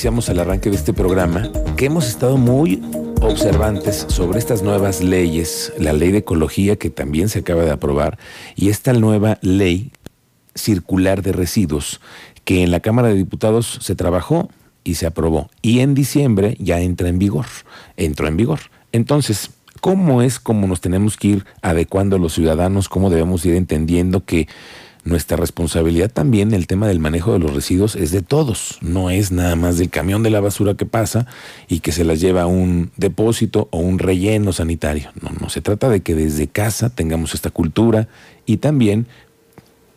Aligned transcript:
Iniciamos 0.00 0.30
al 0.30 0.38
arranque 0.38 0.70
de 0.70 0.76
este 0.76 0.94
programa 0.94 1.50
que 1.76 1.84
hemos 1.84 2.08
estado 2.08 2.38
muy 2.38 2.82
observantes 3.20 4.06
sobre 4.08 4.38
estas 4.38 4.62
nuevas 4.62 5.02
leyes, 5.02 5.74
la 5.78 5.92
ley 5.92 6.10
de 6.10 6.20
ecología 6.20 6.76
que 6.76 6.88
también 6.88 7.28
se 7.28 7.40
acaba 7.40 7.64
de 7.64 7.70
aprobar 7.70 8.18
y 8.56 8.70
esta 8.70 8.94
nueva 8.94 9.36
ley 9.42 9.92
circular 10.54 11.20
de 11.20 11.32
residuos 11.32 12.00
que 12.46 12.62
en 12.62 12.70
la 12.70 12.80
Cámara 12.80 13.08
de 13.08 13.14
Diputados 13.14 13.76
se 13.82 13.94
trabajó 13.94 14.48
y 14.84 14.94
se 14.94 15.04
aprobó 15.04 15.50
y 15.60 15.80
en 15.80 15.92
diciembre 15.92 16.56
ya 16.58 16.80
entra 16.80 17.10
en 17.10 17.18
vigor, 17.18 17.44
entró 17.98 18.26
en 18.26 18.38
vigor. 18.38 18.60
Entonces, 18.92 19.50
¿cómo 19.82 20.22
es 20.22 20.40
como 20.40 20.66
nos 20.66 20.80
tenemos 20.80 21.18
que 21.18 21.28
ir 21.28 21.44
adecuando 21.60 22.16
los 22.16 22.32
ciudadanos? 22.32 22.88
¿Cómo 22.88 23.10
debemos 23.10 23.44
ir 23.44 23.54
entendiendo 23.54 24.24
que 24.24 24.48
nuestra 25.04 25.36
responsabilidad 25.36 26.10
también, 26.10 26.52
el 26.52 26.66
tema 26.66 26.86
del 26.86 27.00
manejo 27.00 27.32
de 27.32 27.38
los 27.38 27.54
residuos 27.54 27.96
es 27.96 28.10
de 28.10 28.22
todos, 28.22 28.78
no 28.82 29.10
es 29.10 29.32
nada 29.32 29.56
más 29.56 29.78
del 29.78 29.90
camión 29.90 30.22
de 30.22 30.30
la 30.30 30.40
basura 30.40 30.74
que 30.74 30.86
pasa 30.86 31.26
y 31.68 31.80
que 31.80 31.92
se 31.92 32.04
las 32.04 32.20
lleva 32.20 32.42
a 32.42 32.46
un 32.46 32.90
depósito 32.96 33.68
o 33.70 33.78
un 33.78 33.98
relleno 33.98 34.52
sanitario. 34.52 35.10
No, 35.20 35.30
no 35.40 35.48
se 35.48 35.62
trata 35.62 35.88
de 35.88 36.00
que 36.00 36.14
desde 36.14 36.48
casa 36.48 36.90
tengamos 36.90 37.34
esta 37.34 37.50
cultura 37.50 38.08
y 38.44 38.58
también 38.58 39.06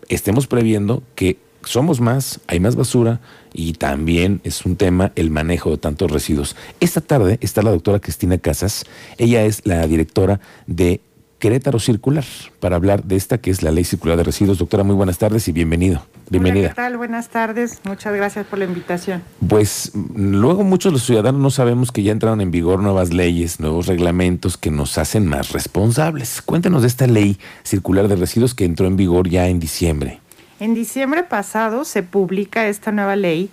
estemos 0.09 0.47
previendo 0.47 1.03
que 1.15 1.37
somos 1.65 2.01
más, 2.01 2.39
hay 2.47 2.59
más 2.59 2.75
basura 2.75 3.19
y 3.53 3.73
también 3.73 4.41
es 4.43 4.65
un 4.65 4.75
tema 4.75 5.11
el 5.15 5.31
manejo 5.31 5.71
de 5.71 5.77
tantos 5.77 6.11
residuos. 6.11 6.55
Esta 6.79 7.01
tarde 7.01 7.37
está 7.41 7.61
la 7.61 7.71
doctora 7.71 7.99
Cristina 7.99 8.37
Casas, 8.37 8.85
ella 9.17 9.45
es 9.45 9.65
la 9.65 9.85
directora 9.87 10.39
de 10.67 11.01
Querétaro 11.43 11.77
Circular 11.77 12.23
para 12.61 12.77
hablar 12.77 13.03
de 13.03 13.17
esta 13.17 13.37
que 13.37 13.51
es 13.51 13.63
la 13.63 13.71
Ley 13.71 13.83
Circular 13.83 14.15
de 14.15 14.23
Residuos. 14.23 14.59
Doctora, 14.59 14.85
muy 14.85 14.95
buenas 14.95 15.17
tardes 15.17 15.45
y 15.49 15.51
bienvenido. 15.51 16.01
Bienvenida. 16.29 16.69
¿Qué 16.69 16.75
tal? 16.75 16.95
Buenas 16.95 17.27
tardes. 17.27 17.81
Muchas 17.83 18.15
gracias 18.15 18.45
por 18.45 18.59
la 18.59 18.63
invitación. 18.63 19.21
Pues 19.49 19.91
luego 20.15 20.63
muchos 20.63 20.93
los 20.93 21.03
ciudadanos 21.03 21.41
no 21.41 21.49
sabemos 21.49 21.91
que 21.91 22.01
ya 22.01 22.13
entraron 22.13 22.39
en 22.39 22.49
vigor 22.49 22.79
nuevas 22.79 23.11
leyes, 23.11 23.59
nuevos 23.59 23.87
reglamentos 23.87 24.55
que 24.55 24.71
nos 24.71 24.97
hacen 24.97 25.27
más 25.27 25.51
responsables. 25.51 26.41
Cuéntenos 26.41 26.83
de 26.83 26.87
esta 26.87 27.07
Ley 27.07 27.37
Circular 27.63 28.07
de 28.07 28.15
Residuos 28.15 28.55
que 28.55 28.63
entró 28.63 28.87
en 28.87 28.95
vigor 28.95 29.27
ya 29.27 29.49
en 29.49 29.59
diciembre. 29.59 30.21
En 30.61 30.73
diciembre 30.73 31.23
pasado 31.23 31.83
se 31.83 32.03
publica 32.03 32.69
esta 32.69 32.93
nueva 32.93 33.17
ley 33.17 33.49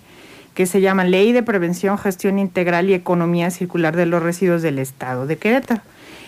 que 0.54 0.66
se 0.66 0.80
llama 0.80 1.02
Ley 1.02 1.32
de 1.32 1.42
Prevención, 1.42 1.98
Gestión 1.98 2.38
Integral 2.38 2.88
y 2.88 2.94
Economía 2.94 3.50
Circular 3.50 3.96
de 3.96 4.06
los 4.06 4.22
Residuos 4.22 4.62
del 4.62 4.78
Estado 4.78 5.26
de 5.26 5.38
Querétaro. 5.38 5.82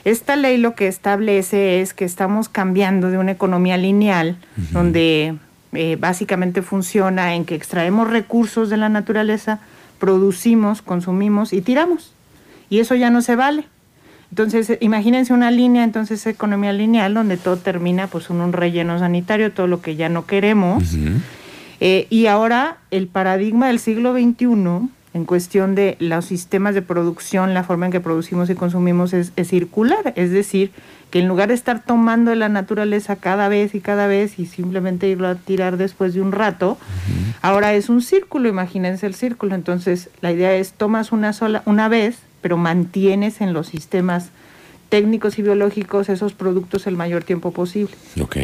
Esta 0.04 0.36
ley 0.36 0.56
lo 0.56 0.74
que 0.74 0.88
establece 0.88 1.80
es 1.80 1.94
que 1.94 2.04
estamos 2.04 2.48
cambiando 2.48 3.10
de 3.10 3.18
una 3.18 3.32
economía 3.32 3.76
lineal, 3.76 4.36
donde 4.72 5.36
eh, 5.72 5.96
básicamente 5.98 6.62
funciona 6.62 7.34
en 7.34 7.44
que 7.44 7.54
extraemos 7.54 8.10
recursos 8.10 8.68
de 8.68 8.76
la 8.76 8.88
naturaleza, 8.88 9.60
producimos, 9.98 10.82
consumimos 10.82 11.52
y 11.52 11.60
tiramos. 11.60 12.12
Y 12.68 12.80
eso 12.80 12.94
ya 12.94 13.10
no 13.10 13.22
se 13.22 13.36
vale. 13.36 13.64
Entonces, 14.30 14.78
imagínense 14.80 15.32
una 15.34 15.50
línea, 15.50 15.84
entonces 15.84 16.26
economía 16.26 16.72
lineal, 16.72 17.14
donde 17.14 17.36
todo 17.36 17.58
termina 17.58 18.06
pues 18.06 18.30
en 18.30 18.40
un 18.40 18.52
relleno 18.52 18.98
sanitario, 18.98 19.52
todo 19.52 19.66
lo 19.66 19.82
que 19.82 19.94
ya 19.94 20.08
no 20.08 20.26
queremos. 20.26 20.96
Eh, 21.80 22.06
y 22.10 22.26
ahora 22.26 22.78
el 22.90 23.08
paradigma 23.08 23.68
del 23.68 23.78
siglo 23.78 24.14
XXI 24.14 24.88
en 25.14 25.26
cuestión 25.26 25.74
de 25.74 25.96
los 25.98 26.24
sistemas 26.24 26.74
de 26.74 26.82
producción, 26.82 27.52
la 27.52 27.64
forma 27.64 27.86
en 27.86 27.92
que 27.92 28.00
producimos 28.00 28.48
y 28.48 28.54
consumimos 28.54 29.12
es, 29.12 29.32
circular, 29.44 30.12
es 30.16 30.30
decir, 30.30 30.70
que 31.10 31.18
en 31.18 31.28
lugar 31.28 31.48
de 31.48 31.54
estar 31.54 31.84
tomando 31.84 32.30
de 32.30 32.36
la 32.36 32.48
naturaleza 32.48 33.16
cada 33.16 33.48
vez 33.48 33.74
y 33.74 33.80
cada 33.80 34.06
vez 34.06 34.38
y 34.38 34.46
simplemente 34.46 35.08
irlo 35.08 35.28
a 35.28 35.34
tirar 35.34 35.76
después 35.76 36.14
de 36.14 36.22
un 36.22 36.32
rato, 36.32 36.78
ahora 37.42 37.74
es 37.74 37.90
un 37.90 38.00
círculo, 38.00 38.48
imagínense 38.48 39.06
el 39.06 39.14
círculo, 39.14 39.54
entonces 39.54 40.08
la 40.22 40.32
idea 40.32 40.54
es 40.54 40.72
tomas 40.72 41.12
una 41.12 41.34
sola 41.34 41.62
una 41.66 41.88
vez, 41.88 42.16
pero 42.40 42.56
mantienes 42.56 43.42
en 43.42 43.52
los 43.52 43.66
sistemas 43.66 44.30
técnicos 44.88 45.38
y 45.38 45.42
biológicos 45.42 46.08
esos 46.08 46.32
productos 46.32 46.86
el 46.86 46.96
mayor 46.96 47.22
tiempo 47.24 47.50
posible. 47.50 47.94
Ok. 48.20 48.36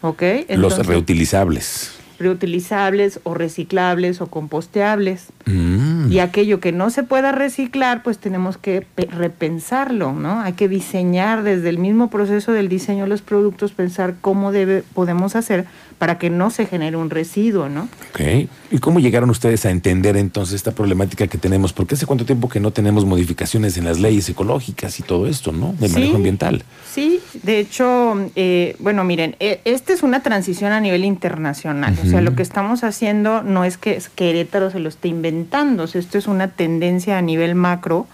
Ok. 0.00 0.22
los 0.48 0.86
reutilizables 0.86 1.98
reutilizables 2.18 3.20
o 3.22 3.34
reciclables 3.34 4.20
o 4.20 4.26
composteables. 4.26 5.26
Mm. 5.46 5.97
Y 6.08 6.18
aquello 6.20 6.60
que 6.60 6.72
no 6.72 6.90
se 6.90 7.02
pueda 7.02 7.32
reciclar, 7.32 8.02
pues 8.02 8.18
tenemos 8.18 8.56
que 8.56 8.86
repensarlo, 8.96 10.12
¿no? 10.12 10.40
Hay 10.40 10.52
que 10.52 10.68
diseñar 10.68 11.42
desde 11.42 11.68
el 11.68 11.78
mismo 11.78 12.10
proceso 12.10 12.52
del 12.52 12.68
diseño 12.68 13.04
de 13.04 13.08
los 13.08 13.22
productos, 13.22 13.72
pensar 13.72 14.14
cómo 14.20 14.52
debe, 14.52 14.84
podemos 14.94 15.34
hacer 15.34 15.66
para 15.98 16.16
que 16.18 16.30
no 16.30 16.50
se 16.50 16.66
genere 16.66 16.96
un 16.96 17.10
residuo, 17.10 17.68
¿no? 17.68 17.88
Ok. 18.10 18.48
¿Y 18.70 18.78
cómo 18.78 19.00
llegaron 19.00 19.30
ustedes 19.30 19.66
a 19.66 19.70
entender 19.70 20.16
entonces 20.16 20.54
esta 20.54 20.72
problemática 20.72 21.26
que 21.26 21.38
tenemos? 21.38 21.72
Porque 21.72 21.96
hace 21.96 22.06
cuánto 22.06 22.24
tiempo 22.24 22.48
que 22.48 22.60
no 22.60 22.70
tenemos 22.70 23.04
modificaciones 23.04 23.76
en 23.76 23.84
las 23.84 23.98
leyes 23.98 24.28
ecológicas 24.28 25.00
y 25.00 25.02
todo 25.02 25.26
esto, 25.26 25.52
¿no? 25.52 25.74
De 25.78 25.88
manejo 25.88 26.16
ambiental. 26.16 26.62
Sí, 26.88 27.20
de 27.42 27.58
hecho, 27.58 28.30
eh, 28.36 28.76
bueno, 28.78 29.02
miren, 29.02 29.34
e, 29.40 29.60
esta 29.64 29.92
es 29.92 30.02
una 30.02 30.22
transición 30.22 30.72
a 30.72 30.80
nivel 30.80 31.04
internacional. 31.04 31.96
O 32.04 32.08
sea, 32.08 32.20
lo 32.20 32.36
que 32.36 32.42
estamos 32.42 32.84
haciendo 32.84 33.42
no 33.42 33.64
es 33.64 33.76
que 33.76 34.00
Querétaro 34.14 34.70
se 34.70 34.78
lo 34.78 34.88
esté 34.88 35.08
inventando, 35.08 35.84
esto 35.84 36.18
es 36.18 36.26
una 36.28 36.48
tendencia 36.48 37.18
a 37.18 37.22
nivel 37.22 37.54
macro, 37.54 38.06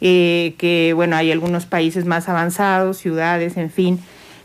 eh, 0.00 0.54
que, 0.58 0.92
bueno, 0.94 1.16
hay 1.16 1.30
algunos 1.30 1.64
países 1.64 2.04
más 2.04 2.28
avanzados, 2.28 2.98
ciudades, 2.98 3.56
en 3.56 3.70
fin, 3.70 4.00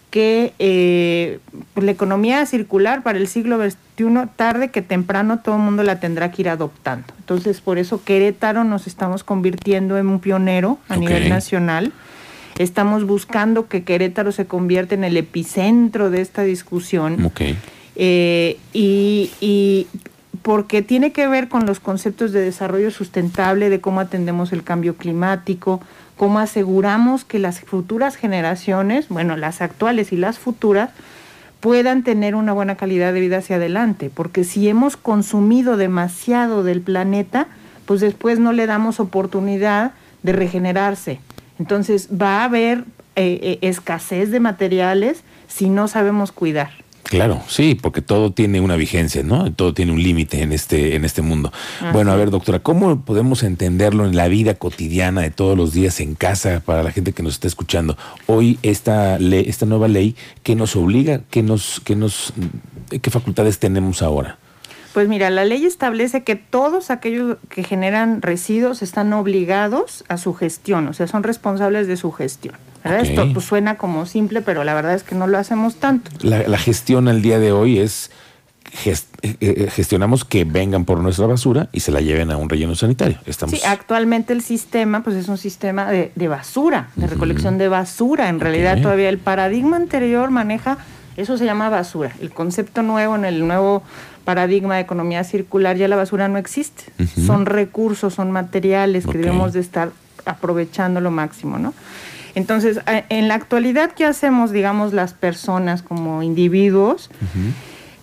que 0.10 0.54
eh, 0.60 1.40
pues, 1.74 1.86
la 1.86 1.92
economía 1.92 2.46
circular 2.46 3.04
para 3.04 3.18
el 3.18 3.28
siglo 3.28 3.58
XXI, 3.58 4.28
tarde 4.36 4.70
que 4.70 4.82
temprano, 4.82 5.40
todo 5.40 5.56
el 5.56 5.62
mundo 5.62 5.84
la 5.84 6.00
tendrá 6.00 6.32
que 6.32 6.44
ir 6.44 6.50
adoptando. 6.50 7.08
Entonces, 7.20 7.62
por 7.62 7.78
eso 7.78 8.04
Querétaro 8.04 8.64
nos 8.64 8.88
estamos 8.88 9.24
convirtiendo 9.24 9.98
en 9.98 10.08
un 10.08 10.20
pionero 10.20 10.78
a 10.88 10.96
nivel 10.96 11.30
nacional. 11.30 11.92
Estamos 12.58 13.06
buscando 13.06 13.68
que 13.68 13.84
Querétaro 13.84 14.32
se 14.32 14.46
convierta 14.46 14.96
en 14.96 15.04
el 15.04 15.18
epicentro 15.18 16.10
de 16.10 16.22
esta 16.22 16.44
discusión. 16.44 17.32
Eh, 17.96 18.58
y, 18.74 19.32
y 19.42 19.88
porque 20.42 20.82
tiene 20.82 21.12
que 21.12 21.28
ver 21.28 21.50
con 21.50 21.66
los 21.66 21.80
conceptos 21.80 22.32
de 22.32 22.42
desarrollo 22.42 22.90
sustentable, 22.92 23.70
de 23.70 23.82
cómo 23.82 24.00
atendemos 24.00 24.54
el 24.54 24.64
cambio 24.64 24.96
climático, 24.96 25.82
cómo 26.18 26.40
aseguramos 26.40 27.24
que 27.24 27.40
las 27.40 27.62
futuras 27.62 28.16
generaciones, 28.16 29.08
bueno, 29.10 29.38
las 29.38 29.62
actuales 29.62 30.12
y 30.12 30.18
las 30.18 30.40
futuras, 30.40 30.90
puedan 31.60 32.04
tener 32.04 32.36
una 32.36 32.54
buena 32.54 32.76
calidad 32.76 33.14
de 33.14 33.22
vida 33.22 33.38
hacia 33.38 33.56
adelante, 33.56 34.12
porque 34.14 34.44
si 34.44 34.68
hemos 34.68 34.98
consumido 34.98 35.78
demasiado 35.78 36.64
del 36.64 36.82
planeta, 36.82 37.48
pues 37.86 38.02
después 38.02 38.40
no 38.40 38.52
le 38.52 38.66
damos 38.66 39.00
oportunidad 39.00 39.94
de 40.24 40.34
regenerarse. 40.34 41.20
Entonces 41.60 42.10
va 42.10 42.42
a 42.42 42.44
haber 42.46 42.80
eh, 43.16 43.40
eh, 43.42 43.60
escasez 43.62 44.30
de 44.30 44.40
materiales 44.40 45.24
si 45.48 45.70
no 45.70 45.88
sabemos 45.88 46.32
cuidar. 46.32 46.70
Claro, 47.10 47.42
sí, 47.48 47.76
porque 47.76 48.02
todo 48.02 48.32
tiene 48.32 48.60
una 48.60 48.76
vigencia, 48.76 49.24
¿no? 49.24 49.52
Todo 49.54 49.74
tiene 49.74 49.94
un 49.94 50.04
límite 50.04 50.42
en 50.42 50.52
este, 50.52 50.96
en 50.96 51.06
este 51.06 51.22
mundo. 51.22 51.54
Bueno, 51.94 52.12
a 52.12 52.16
ver, 52.18 52.32
doctora, 52.32 52.60
¿cómo 52.60 53.02
podemos 53.02 53.44
entenderlo 53.44 54.06
en 54.06 54.16
la 54.16 54.28
vida 54.28 54.56
cotidiana 54.56 55.22
de 55.22 55.32
todos 55.32 55.58
los 55.58 55.74
días 55.74 56.02
en 56.02 56.16
casa 56.16 56.62
para 56.66 56.84
la 56.84 56.92
gente 56.92 57.14
que 57.14 57.24
nos 57.24 57.36
está 57.36 57.48
escuchando? 57.48 57.98
Hoy 58.26 58.60
esta 58.62 59.20
ley, 59.20 59.46
esta 59.48 59.66
nueva 59.66 59.88
ley, 59.88 60.16
¿qué 60.44 60.56
nos 60.56 60.76
obliga? 60.76 61.22
¿Qué 61.30 61.44
nos, 61.44 61.82
qué 61.86 61.96
nos, 61.96 62.34
qué 63.02 63.10
facultades 63.10 63.58
tenemos 63.60 64.02
ahora? 64.02 64.38
Pues 64.94 65.08
mira, 65.08 65.30
la 65.30 65.46
ley 65.46 65.64
establece 65.66 66.24
que 66.24 66.36
todos 66.36 66.90
aquellos 66.90 67.38
que 67.50 67.64
generan 67.64 68.22
residuos 68.22 68.82
están 68.82 69.14
obligados 69.14 70.04
a 70.10 70.18
su 70.18 70.34
gestión, 70.34 70.88
o 70.88 70.94
sea, 70.94 71.08
son 71.08 71.24
responsables 71.24 71.88
de 71.88 71.96
su 71.98 72.12
gestión. 72.12 72.56
Esto 72.92 73.32
pues, 73.34 73.46
suena 73.46 73.76
como 73.76 74.06
simple, 74.06 74.42
pero 74.42 74.64
la 74.64 74.74
verdad 74.74 74.94
es 74.94 75.04
que 75.04 75.16
no 75.16 75.28
lo 75.28 75.38
hacemos 75.38 75.76
tanto. 75.76 76.12
La, 76.22 76.58
gestión 76.58 77.08
al 77.08 77.22
día 77.22 77.40
de 77.40 77.52
hoy 77.52 77.80
es 77.80 78.12
eh, 78.84 78.96
eh, 79.22 79.70
gestionamos 79.72 80.26
que 80.26 80.44
vengan 80.44 80.86
por 80.86 81.00
nuestra 81.00 81.26
basura 81.26 81.70
y 81.72 81.80
se 81.80 81.92
la 81.92 82.02
lleven 82.02 82.32
a 82.32 82.38
un 82.38 82.50
relleno 82.50 82.76
sanitario. 82.76 83.18
Estamos... 83.26 83.58
Sí, 83.58 83.66
actualmente 83.66 84.34
el 84.34 84.42
sistema 84.42 85.04
pues 85.04 85.16
es 85.16 85.28
un 85.28 85.38
sistema 85.38 85.90
de, 85.90 86.28
basura, 86.28 86.90
de 86.96 87.08
recolección 87.08 87.58
de 87.58 87.70
basura. 87.70 88.30
En 88.30 88.40
realidad 88.40 88.82
todavía 88.82 89.10
el 89.10 89.18
paradigma 89.18 89.78
anterior 89.78 90.30
maneja, 90.32 90.78
eso 91.16 91.38
se 91.38 91.46
llama 91.46 91.70
basura. 91.70 92.12
El 92.22 92.32
concepto 92.32 92.84
nuevo 92.84 93.16
en 93.16 93.26
el 93.26 93.48
nuevo 93.48 93.84
paradigma 94.28 94.76
de 94.76 94.82
economía 94.82 95.24
circular, 95.24 95.78
ya 95.78 95.88
la 95.88 95.96
basura 95.96 96.28
no 96.28 96.38
existe. 96.38 96.92
Son 97.26 97.46
recursos, 97.46 98.14
son 98.14 98.32
materiales 98.32 99.06
que 99.08 99.18
debemos 99.18 99.54
de 99.54 99.62
estar 99.62 99.92
aprovechando 100.26 101.00
lo 101.00 101.12
máximo, 101.12 101.58
¿no? 101.58 101.74
Entonces, 102.38 102.80
en 102.86 103.28
la 103.28 103.34
actualidad, 103.34 103.94
¿qué 103.94 104.06
hacemos, 104.06 104.52
digamos, 104.52 104.94
las 104.94 105.16
personas 105.16 105.82
como 105.82 106.22
individuos 106.22 107.10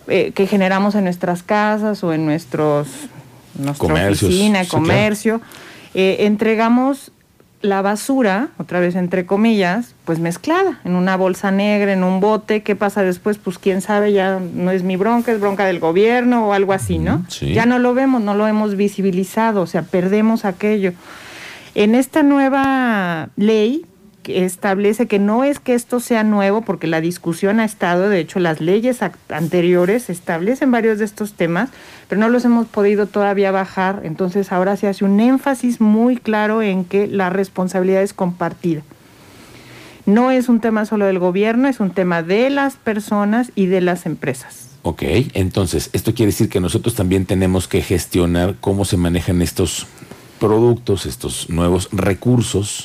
eh, 0.08 0.32
que 0.34 0.48
generamos 0.48 0.96
en 0.96 1.04
nuestras 1.04 1.44
casas 1.44 2.02
o 2.02 2.12
en 2.12 2.26
nuestros, 2.26 2.88
nuestra 3.56 4.10
oficina, 4.10 4.66
comercio? 4.66 5.40
Eh, 5.94 6.16
entregamos 6.26 7.12
la 7.62 7.80
basura, 7.80 8.48
otra 8.58 8.80
vez 8.80 8.96
entre 8.96 9.24
comillas, 9.24 9.94
pues 10.04 10.18
mezclada 10.18 10.80
en 10.84 10.96
una 10.96 11.16
bolsa 11.16 11.52
negra, 11.52 11.92
en 11.92 12.02
un 12.02 12.18
bote. 12.18 12.64
¿Qué 12.64 12.74
pasa 12.74 13.04
después? 13.04 13.38
Pues 13.38 13.58
quién 13.58 13.82
sabe, 13.82 14.12
ya 14.12 14.40
no 14.40 14.72
es 14.72 14.82
mi 14.82 14.96
bronca, 14.96 15.30
es 15.30 15.38
bronca 15.38 15.64
del 15.64 15.78
gobierno 15.78 16.48
o 16.48 16.52
algo 16.54 16.72
así, 16.72 16.98
¿no? 16.98 17.24
Ya 17.40 17.66
no 17.66 17.78
lo 17.78 17.94
vemos, 17.94 18.20
no 18.20 18.34
lo 18.34 18.48
hemos 18.48 18.74
visibilizado, 18.74 19.62
o 19.62 19.66
sea, 19.68 19.82
perdemos 19.82 20.44
aquello. 20.44 20.92
En 21.76 21.94
esta 21.94 22.24
nueva 22.24 23.28
ley 23.36 23.86
establece 24.26 25.06
que 25.06 25.18
no 25.18 25.44
es 25.44 25.58
que 25.58 25.74
esto 25.74 26.00
sea 26.00 26.24
nuevo, 26.24 26.62
porque 26.62 26.86
la 26.86 27.00
discusión 27.00 27.60
ha 27.60 27.64
estado, 27.64 28.08
de 28.08 28.20
hecho 28.20 28.40
las 28.40 28.60
leyes 28.60 29.00
anteriores 29.28 30.10
establecen 30.10 30.70
varios 30.70 30.98
de 30.98 31.04
estos 31.04 31.34
temas, 31.34 31.70
pero 32.08 32.20
no 32.20 32.28
los 32.28 32.44
hemos 32.44 32.66
podido 32.66 33.06
todavía 33.06 33.50
bajar, 33.50 34.00
entonces 34.04 34.52
ahora 34.52 34.76
se 34.76 34.88
hace 34.88 35.04
un 35.04 35.20
énfasis 35.20 35.80
muy 35.80 36.16
claro 36.16 36.62
en 36.62 36.84
que 36.84 37.06
la 37.06 37.30
responsabilidad 37.30 38.02
es 38.02 38.12
compartida. 38.12 38.82
No 40.06 40.30
es 40.30 40.48
un 40.48 40.60
tema 40.60 40.84
solo 40.84 41.06
del 41.06 41.18
gobierno, 41.18 41.66
es 41.68 41.80
un 41.80 41.90
tema 41.90 42.22
de 42.22 42.50
las 42.50 42.76
personas 42.76 43.52
y 43.54 43.66
de 43.66 43.80
las 43.80 44.04
empresas. 44.04 44.68
Ok, 44.86 45.02
entonces 45.32 45.88
esto 45.94 46.14
quiere 46.14 46.30
decir 46.30 46.50
que 46.50 46.60
nosotros 46.60 46.94
también 46.94 47.24
tenemos 47.24 47.68
que 47.68 47.80
gestionar 47.80 48.56
cómo 48.60 48.84
se 48.84 48.98
manejan 48.98 49.40
estos 49.40 49.86
productos, 50.38 51.06
estos 51.06 51.48
nuevos 51.48 51.88
recursos 51.92 52.82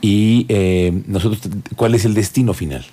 y 0.00 0.46
eh, 0.48 1.02
nosotros, 1.06 1.40
¿cuál 1.76 1.94
es 1.94 2.04
el 2.04 2.14
destino 2.14 2.54
final? 2.54 2.84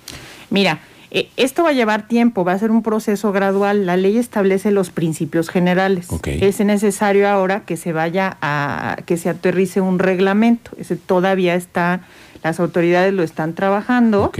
Mira, 0.50 0.80
eh, 1.10 1.30
esto 1.36 1.62
va 1.62 1.70
a 1.70 1.72
llevar 1.72 2.06
tiempo, 2.06 2.44
va 2.44 2.52
a 2.52 2.58
ser 2.58 2.70
un 2.70 2.82
proceso 2.82 3.32
gradual. 3.32 3.86
La 3.86 3.96
ley 3.96 4.18
establece 4.18 4.70
los 4.70 4.90
principios 4.90 5.48
generales. 5.48 6.08
Es 6.24 6.60
necesario 6.60 7.28
ahora 7.28 7.60
que 7.64 7.76
se 7.76 7.92
vaya 7.92 8.36
a, 8.42 8.98
que 9.06 9.16
se 9.16 9.28
aterrice 9.28 9.80
un 9.80 9.98
reglamento. 9.98 10.72
Ese 10.78 10.96
todavía 10.96 11.54
está, 11.54 12.02
las 12.42 12.60
autoridades 12.60 13.14
lo 13.14 13.22
están 13.22 13.54
trabajando 13.54 14.32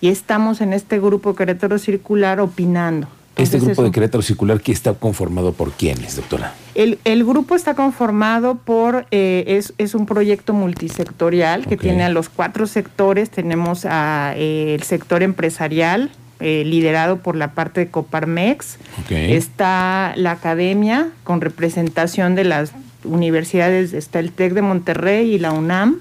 y 0.00 0.08
estamos 0.08 0.60
en 0.60 0.72
este 0.72 0.98
grupo 0.98 1.34
Querétaro 1.34 1.78
Circular 1.78 2.40
opinando. 2.40 3.08
¿Este 3.36 3.58
grupo 3.58 3.82
de 3.82 3.90
Querétaro 3.90 4.22
Circular 4.22 4.60
que 4.60 4.70
está 4.70 4.94
conformado 4.94 5.52
por 5.52 5.72
quiénes, 5.72 6.16
doctora? 6.16 6.54
El, 6.74 7.24
grupo 7.24 7.56
está 7.56 7.74
conformado 7.74 8.56
por, 8.56 9.06
eh, 9.10 9.60
es, 9.78 9.94
un 9.94 10.06
proyecto 10.06 10.52
multisectorial 10.52 11.66
que 11.66 11.76
tiene 11.76 12.04
a 12.04 12.08
los 12.08 12.28
cuatro 12.28 12.66
sectores. 12.66 13.30
Tenemos 13.30 13.86
a, 13.86 14.34
eh, 14.36 14.74
el 14.74 14.82
sector 14.84 15.22
empresarial, 15.22 16.10
eh, 16.38 16.62
liderado 16.64 17.18
por 17.18 17.34
la 17.34 17.54
parte 17.54 17.80
de 17.80 17.90
Coparmex. 17.90 18.78
Está 19.10 20.14
la 20.16 20.32
academia 20.32 21.08
con 21.24 21.40
representación 21.40 22.36
de 22.36 22.44
las 22.44 22.72
universidades, 23.02 23.92
está 23.94 24.20
el 24.20 24.30
TEC 24.30 24.52
de 24.52 24.62
Monterrey 24.62 25.34
y 25.34 25.38
la 25.38 25.52
UNAM. 25.52 26.00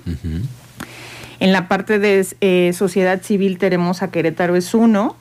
En 1.40 1.52
la 1.52 1.68
parte 1.68 1.98
de 1.98 2.74
sociedad 2.78 3.22
civil 3.24 3.58
tenemos 3.58 4.04
a 4.04 4.12
Querétaro 4.12 4.56
es 4.56 4.74
uno, 4.74 5.18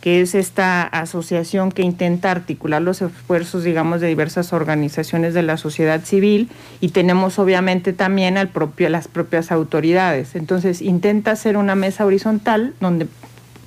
que 0.00 0.22
es 0.22 0.34
esta 0.34 0.82
asociación 0.82 1.70
que 1.70 1.82
intenta 1.82 2.30
articular 2.30 2.80
los 2.80 3.02
esfuerzos, 3.02 3.64
digamos, 3.64 4.00
de 4.00 4.08
diversas 4.08 4.52
organizaciones 4.52 5.34
de 5.34 5.42
la 5.42 5.58
sociedad 5.58 6.02
civil 6.04 6.48
y 6.80 6.88
tenemos 6.88 7.38
obviamente 7.38 7.92
también 7.92 8.38
al 8.38 8.48
propio, 8.48 8.88
las 8.88 9.08
propias 9.08 9.52
autoridades. 9.52 10.34
Entonces, 10.36 10.80
intenta 10.80 11.32
hacer 11.32 11.58
una 11.58 11.74
mesa 11.74 12.06
horizontal 12.06 12.72
donde 12.80 13.08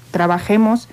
trabajemos 0.09 0.89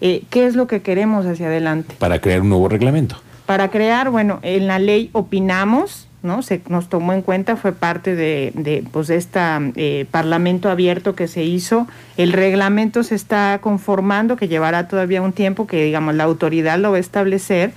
eh, 0.00 0.22
qué 0.30 0.46
es 0.46 0.56
lo 0.56 0.66
que 0.66 0.80
queremos 0.80 1.26
hacia 1.26 1.48
adelante. 1.48 1.94
Para 1.98 2.20
crear 2.20 2.40
un 2.40 2.48
nuevo 2.48 2.68
reglamento. 2.68 3.16
Para 3.44 3.70
crear, 3.70 4.10
bueno, 4.10 4.40
en 4.42 4.66
la 4.66 4.78
ley 4.78 5.10
opinamos, 5.12 6.07
¿no? 6.22 6.42
Se 6.42 6.60
nos 6.68 6.88
tomó 6.88 7.12
en 7.12 7.22
cuenta, 7.22 7.56
fue 7.56 7.72
parte 7.72 8.14
de, 8.14 8.52
de 8.54 8.84
pues, 8.90 9.10
este 9.10 10.06
parlamento 10.10 10.70
abierto 10.70 11.14
que 11.14 11.28
se 11.28 11.44
hizo. 11.44 11.86
El 12.16 12.32
reglamento 12.32 13.02
se 13.02 13.14
está 13.14 13.58
conformando, 13.60 14.36
que 14.36 14.48
llevará 14.48 14.88
todavía 14.88 15.22
un 15.22 15.32
tiempo, 15.32 15.66
que 15.66 15.84
digamos 15.84 16.14
la 16.14 16.24
autoridad 16.24 16.78
lo 16.78 16.90
va 16.90 16.96
a 16.96 17.00
establecer, 17.00 17.72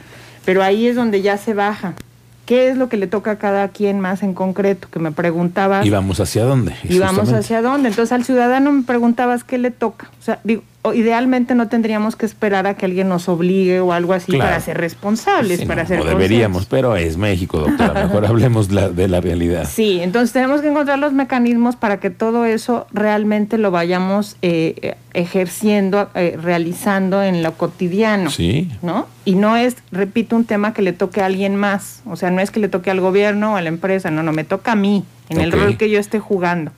pero 0.45 0.63
ahí 0.63 0.87
es 0.87 0.95
donde 0.95 1.21
ya 1.21 1.37
se 1.37 1.53
baja. 1.53 1.93
¿Qué 2.45 2.69
es 2.69 2.75
lo 2.75 2.89
que 2.89 2.97
le 2.97 3.07
toca 3.07 3.31
a 3.31 3.35
cada 3.37 3.69
quien 3.69 3.99
más 3.99 4.23
en 4.23 4.33
concreto? 4.33 4.89
Que 4.91 4.99
me 4.99 5.11
preguntabas. 5.11 5.85
¿Y 5.85 5.89
vamos 5.89 6.19
hacia 6.19 6.43
dónde? 6.43 6.75
¿Y 6.83 6.99
vamos 6.99 7.31
hacia 7.31 7.61
dónde? 7.61 7.89
Entonces 7.89 8.11
al 8.11 8.25
ciudadano 8.25 8.71
me 8.71 8.83
preguntabas 8.83 9.43
qué 9.43 9.57
le 9.57 9.71
toca. 9.71 10.09
O 10.19 10.23
sea, 10.23 10.39
digo, 10.43 10.63
idealmente 10.93 11.53
no 11.53 11.67
tendríamos 11.67 12.15
que 12.15 12.25
esperar 12.25 12.65
a 12.65 12.73
que 12.73 12.85
alguien 12.85 13.07
nos 13.07 13.29
obligue 13.29 13.79
o 13.79 13.93
algo 13.93 14.13
así 14.13 14.35
para 14.35 14.59
ser 14.59 14.77
responsables, 14.77 15.63
para 15.65 15.85
ser 15.85 16.03
deberíamos, 16.03 16.65
pero 16.65 16.95
es 16.95 17.17
México, 17.17 17.59
doctora. 17.59 18.03
Mejor 18.07 18.25
hablemos 18.25 18.67
de 18.67 19.07
la 19.07 19.21
realidad. 19.21 19.69
Sí, 19.71 19.99
entonces 20.01 20.33
tenemos 20.33 20.61
que 20.61 20.69
encontrar 20.69 20.97
los 20.97 21.13
mecanismos 21.13 21.75
para 21.75 21.99
que 21.99 22.09
todo 22.09 22.45
eso 22.45 22.87
realmente 22.91 23.59
lo 23.59 23.69
vayamos 23.69 24.37
eh, 24.41 24.95
ejerciendo, 25.13 26.09
eh, 26.15 26.37
realizando 26.41 27.21
en 27.21 27.43
lo 27.43 27.53
cotidiano. 27.53 28.31
Sí. 28.31 28.71
¿No? 28.81 29.05
Y 29.23 29.35
no 29.35 29.57
es, 29.57 29.77
repito, 29.91 30.35
un 30.35 30.45
tema 30.45 30.73
que 30.73 30.81
le 30.81 30.93
toque 30.93 31.21
a 31.21 31.27
alguien 31.27 31.55
más. 31.55 32.01
O 32.07 32.15
sea, 32.15 32.31
no 32.31 32.41
es 32.41 32.49
que 32.49 32.59
le 32.59 32.69
toque 32.69 32.89
al 32.89 33.01
gobierno 33.01 33.53
o 33.53 33.55
a 33.55 33.61
la 33.61 33.69
empresa, 33.69 34.09
no, 34.09 34.23
no, 34.23 34.31
me 34.31 34.45
toca 34.45 34.71
a 34.71 34.75
mí, 34.75 35.05
en 35.29 35.41
el 35.41 35.51
rol 35.51 35.77
que 35.77 35.91
yo 35.91 35.99
esté 35.99 36.19
jugando. 36.19 36.71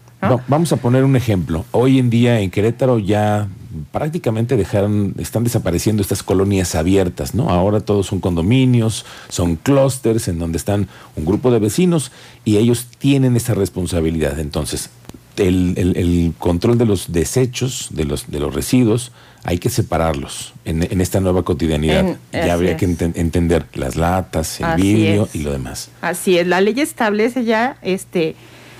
vamos 0.50 0.74
a 0.74 0.78
poner 0.78 1.06
un 1.06 1.16
ejemplo. 1.16 1.64
Hoy 1.72 2.00
en 2.00 2.10
día 2.10 2.42
en 2.42 2.52
Querétaro 2.52 3.00
ya 3.00 3.48
prácticamente 3.92 4.58
dejaron, 4.58 5.16
están 5.18 5.44
desapareciendo 5.44 6.02
estas 6.02 6.24
colonias 6.24 6.76
abiertas, 6.76 7.36
¿no? 7.36 7.50
Ahora 7.50 7.80
todos 7.80 8.08
son 8.08 8.20
condominios, 8.20 9.06
son 9.30 9.56
clústeres 9.56 10.28
en 10.28 10.40
donde 10.40 10.58
están 10.58 10.88
un 11.16 11.26
grupo 11.26 11.52
de 11.52 11.60
vecinos 11.60 12.12
y 12.46 12.58
ellos 12.58 12.88
tienen 12.98 13.36
esa 13.36 13.54
responsabilidad. 13.54 14.40
Entonces, 14.40 14.90
el, 15.38 16.34
control 16.38 16.78
de 16.78 16.86
los 16.86 17.12
desechos, 17.12 17.90
de 17.92 18.06
los, 18.06 18.30
de 18.30 18.40
los 18.40 18.54
residuos, 18.54 19.12
hay 19.44 19.58
que 19.58 19.70
separarlos 19.70 20.54
en, 20.64 21.02
esta 21.02 21.20
nueva 21.20 21.44
cotidianidad. 21.44 22.18
ya 22.32 22.54
habría 22.54 22.78
que 22.78 22.86
entender 22.86 23.66
las 23.74 23.96
latas, 23.96 24.60
el 24.62 24.82
vidrio 24.82 25.28
y 25.34 25.40
lo 25.40 25.52
demás. 25.52 25.90
Así 26.02 26.38
es, 26.38 26.48
la 26.48 26.62
ley 26.62 26.80
establece 26.80 27.44
ya 27.44 27.78
este 27.82 28.36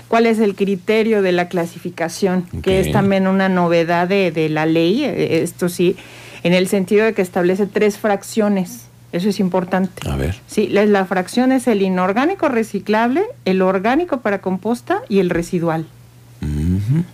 cuál 0.08 0.26
es 0.26 0.38
el 0.38 0.54
criterio 0.54 1.22
de 1.22 1.32
la 1.32 1.48
clasificación, 1.48 2.46
que 2.62 2.80
es 2.80 2.92
también 2.92 3.26
una 3.26 3.48
novedad 3.48 4.08
de, 4.08 4.48
la 4.48 4.66
ley, 4.66 5.04
eh, 5.04 5.42
esto 5.42 5.68
sí, 5.68 5.96
en 6.42 6.52
el 6.52 6.68
sentido 6.68 7.04
de 7.04 7.14
que 7.14 7.22
establece 7.22 7.66
tres 7.66 7.98
fracciones. 7.98 8.86
Eso 9.12 9.28
es 9.28 9.38
importante. 9.38 10.08
A 10.08 10.16
ver. 10.16 10.34
Sí, 10.48 10.66
la, 10.68 11.04
fracción 11.04 11.52
es 11.52 11.68
el 11.68 11.82
inorgánico 11.82 12.48
reciclable, 12.48 13.22
el 13.44 13.62
orgánico 13.62 14.20
para 14.20 14.40
composta 14.40 15.02
y 15.08 15.20
el 15.20 15.30
residual. 15.30 15.86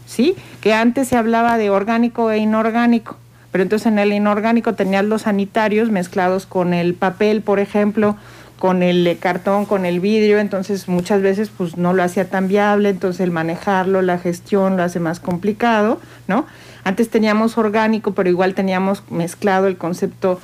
Sí, 0.07 0.35
que 0.61 0.73
antes 0.75 1.07
se 1.07 1.17
hablaba 1.17 1.57
de 1.57 1.71
orgánico 1.71 2.33
e 2.33 2.39
inorgánico, 2.39 3.17
pero 3.53 3.63
entonces 3.63 3.87
en 3.87 4.01
el 4.01 4.13
inorgánico 4.13 4.75
tenías 4.75 5.05
los 5.05 5.23
sanitarios 5.23 5.91
mezclados 5.91 6.47
con 6.47 6.75
el 6.75 6.95
papel, 6.95 7.43
por 7.43 7.61
ejemplo, 7.61 8.17
con 8.61 8.83
el 8.83 9.17
cartón, 9.19 9.65
con 9.65 9.87
el 9.87 10.01
vidrio, 10.01 10.39
entonces 10.39 10.87
muchas 10.87 11.23
veces 11.23 11.49
pues 11.49 11.79
no 11.79 11.95
lo 11.95 12.03
hacía 12.03 12.29
tan 12.29 12.47
viable, 12.47 12.91
entonces 12.91 13.23
el 13.23 13.31
manejarlo, 13.31 14.02
la 14.02 14.19
gestión 14.19 14.76
lo 14.76 14.83
hace 14.83 15.00
más 15.00 15.19
complicado, 15.19 15.99
¿no? 16.29 16.47
Antes 16.85 17.09
teníamos 17.09 17.57
orgánico, 17.57 18.12
pero 18.12 18.29
igual 18.29 18.52
teníamos 18.55 19.02
mezclado 19.11 19.67
el 19.67 19.79
concepto 19.79 20.40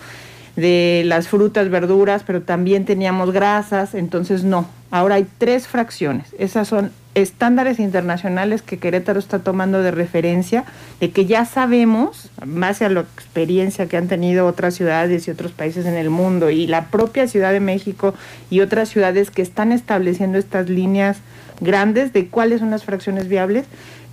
de 0.57 1.03
las 1.05 1.29
frutas, 1.29 1.69
verduras, 1.69 2.23
pero 2.27 2.41
también 2.41 2.87
teníamos 2.87 3.33
grasas, 3.33 3.95
entonces 3.95 4.45
no. 4.45 4.67
Ahora 4.91 5.17
hay 5.17 5.27
tres 5.37 5.69
fracciones. 5.69 6.35
Esas 6.39 6.69
son 6.69 6.93
estándares 7.17 7.81
internacionales 7.81 8.61
que 8.61 8.77
Querétaro 8.77 9.19
está 9.19 9.39
tomando 9.39 9.83
de 9.83 9.91
referencia, 9.91 10.65
de 11.01 11.11
que 11.11 11.25
ya 11.25 11.47
sabemos, 11.47 12.31
base 12.45 12.85
a 12.85 12.91
la 12.91 13.01
experiencia 13.01 13.87
que 13.87 13.97
han 13.97 14.07
tenido 14.07 14.47
otras 14.47 14.75
ciudades 14.75 15.27
y 15.27 15.31
otros 15.31 15.53
países 15.53 15.87
en 15.87 15.95
el 15.95 16.11
mundo 16.11 16.51
y 16.51 16.67
la 16.67 16.89
propia 16.89 17.27
Ciudad 17.27 17.53
de 17.53 17.61
México 17.61 18.13
y 18.51 18.61
otras 18.61 18.91
ciudades 18.91 19.31
que 19.31 19.41
están 19.41 19.73
estableciendo 19.73 20.37
estas 20.37 20.69
líneas 20.69 21.17
grandes 21.63 22.13
de 22.13 22.29
cuáles 22.29 22.61
son 22.61 22.71
las 22.71 22.85
fracciones 22.85 23.29
viables, 23.29 23.65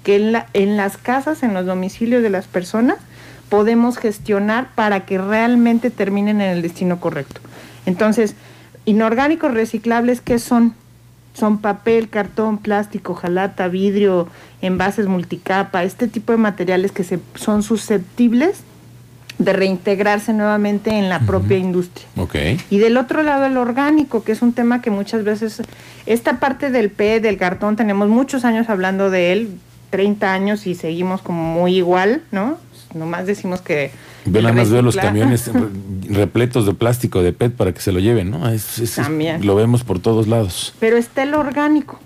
que 0.05 0.15
en, 0.15 0.41
en 0.53 0.77
las 0.77 0.95
casas, 0.95 1.43
en 1.43 1.53
los 1.53 1.65
domicilios 1.65 2.23
de 2.23 2.29
las 2.29 2.47
personas, 2.47 2.99
podemos 3.49 3.97
gestionar 3.97 4.69
para 4.75 5.05
que 5.05 5.17
realmente 5.17 5.89
terminen 5.89 6.39
en 6.39 6.51
el 6.51 6.61
destino 6.61 7.01
correcto. 7.01 7.41
Entonces, 7.85 8.35
inorgánicos 8.85 9.53
reciclables, 9.53 10.21
¿qué 10.21 10.39
son? 10.39 10.73
Son 11.33 11.57
papel, 11.57 12.09
cartón, 12.09 12.57
plástico, 12.57 13.15
jalata, 13.15 13.67
vidrio, 13.67 14.27
envases 14.61 15.07
multicapa, 15.07 15.83
este 15.83 16.07
tipo 16.07 16.31
de 16.31 16.37
materiales 16.37 16.91
que 16.91 17.03
se, 17.03 17.19
son 17.35 17.63
susceptibles 17.63 18.61
de 19.39 19.53
reintegrarse 19.53 20.31
nuevamente 20.31 20.91
en 20.91 21.09
la 21.09 21.19
propia 21.19 21.57
industria. 21.57 22.05
Okay. 22.17 22.59
Y 22.69 22.77
del 22.77 22.97
otro 22.97 23.23
lado 23.23 23.45
el 23.45 23.57
orgánico, 23.57 24.23
que 24.23 24.31
es 24.31 24.41
un 24.41 24.53
tema 24.53 24.81
que 24.81 24.91
muchas 24.91 25.23
veces, 25.23 25.61
esta 26.05 26.39
parte 26.39 26.69
del 26.69 26.91
P, 26.91 27.19
del 27.19 27.37
cartón, 27.37 27.75
tenemos 27.75 28.09
muchos 28.09 28.45
años 28.45 28.69
hablando 28.69 29.09
de 29.09 29.33
él, 29.33 29.57
30 29.89 30.31
años 30.31 30.67
y 30.67 30.75
seguimos 30.75 31.21
como 31.21 31.43
muy 31.43 31.75
igual, 31.75 32.21
¿no? 32.31 32.57
Nomás 32.93 33.25
decimos 33.25 33.61
que 33.61 33.91
Ve 34.25 34.41
nada 34.41 34.53
más 34.53 34.69
veo 34.69 34.81
los 34.81 34.95
camiones 34.95 35.49
repletos 36.09 36.65
de 36.65 36.73
plástico 36.73 37.21
de 37.21 37.33
PET 37.33 37.53
para 37.53 37.73
que 37.73 37.81
se 37.81 37.91
lo 37.91 37.99
lleven, 37.99 38.31
¿no? 38.31 38.41
También. 38.95 39.45
lo 39.45 39.55
vemos 39.55 39.83
por 39.83 39.99
todos 39.99 40.27
lados. 40.27 40.73
Pero 40.79 40.97
está 40.97 41.23
el 41.23 41.33
orgánico. 41.33 41.99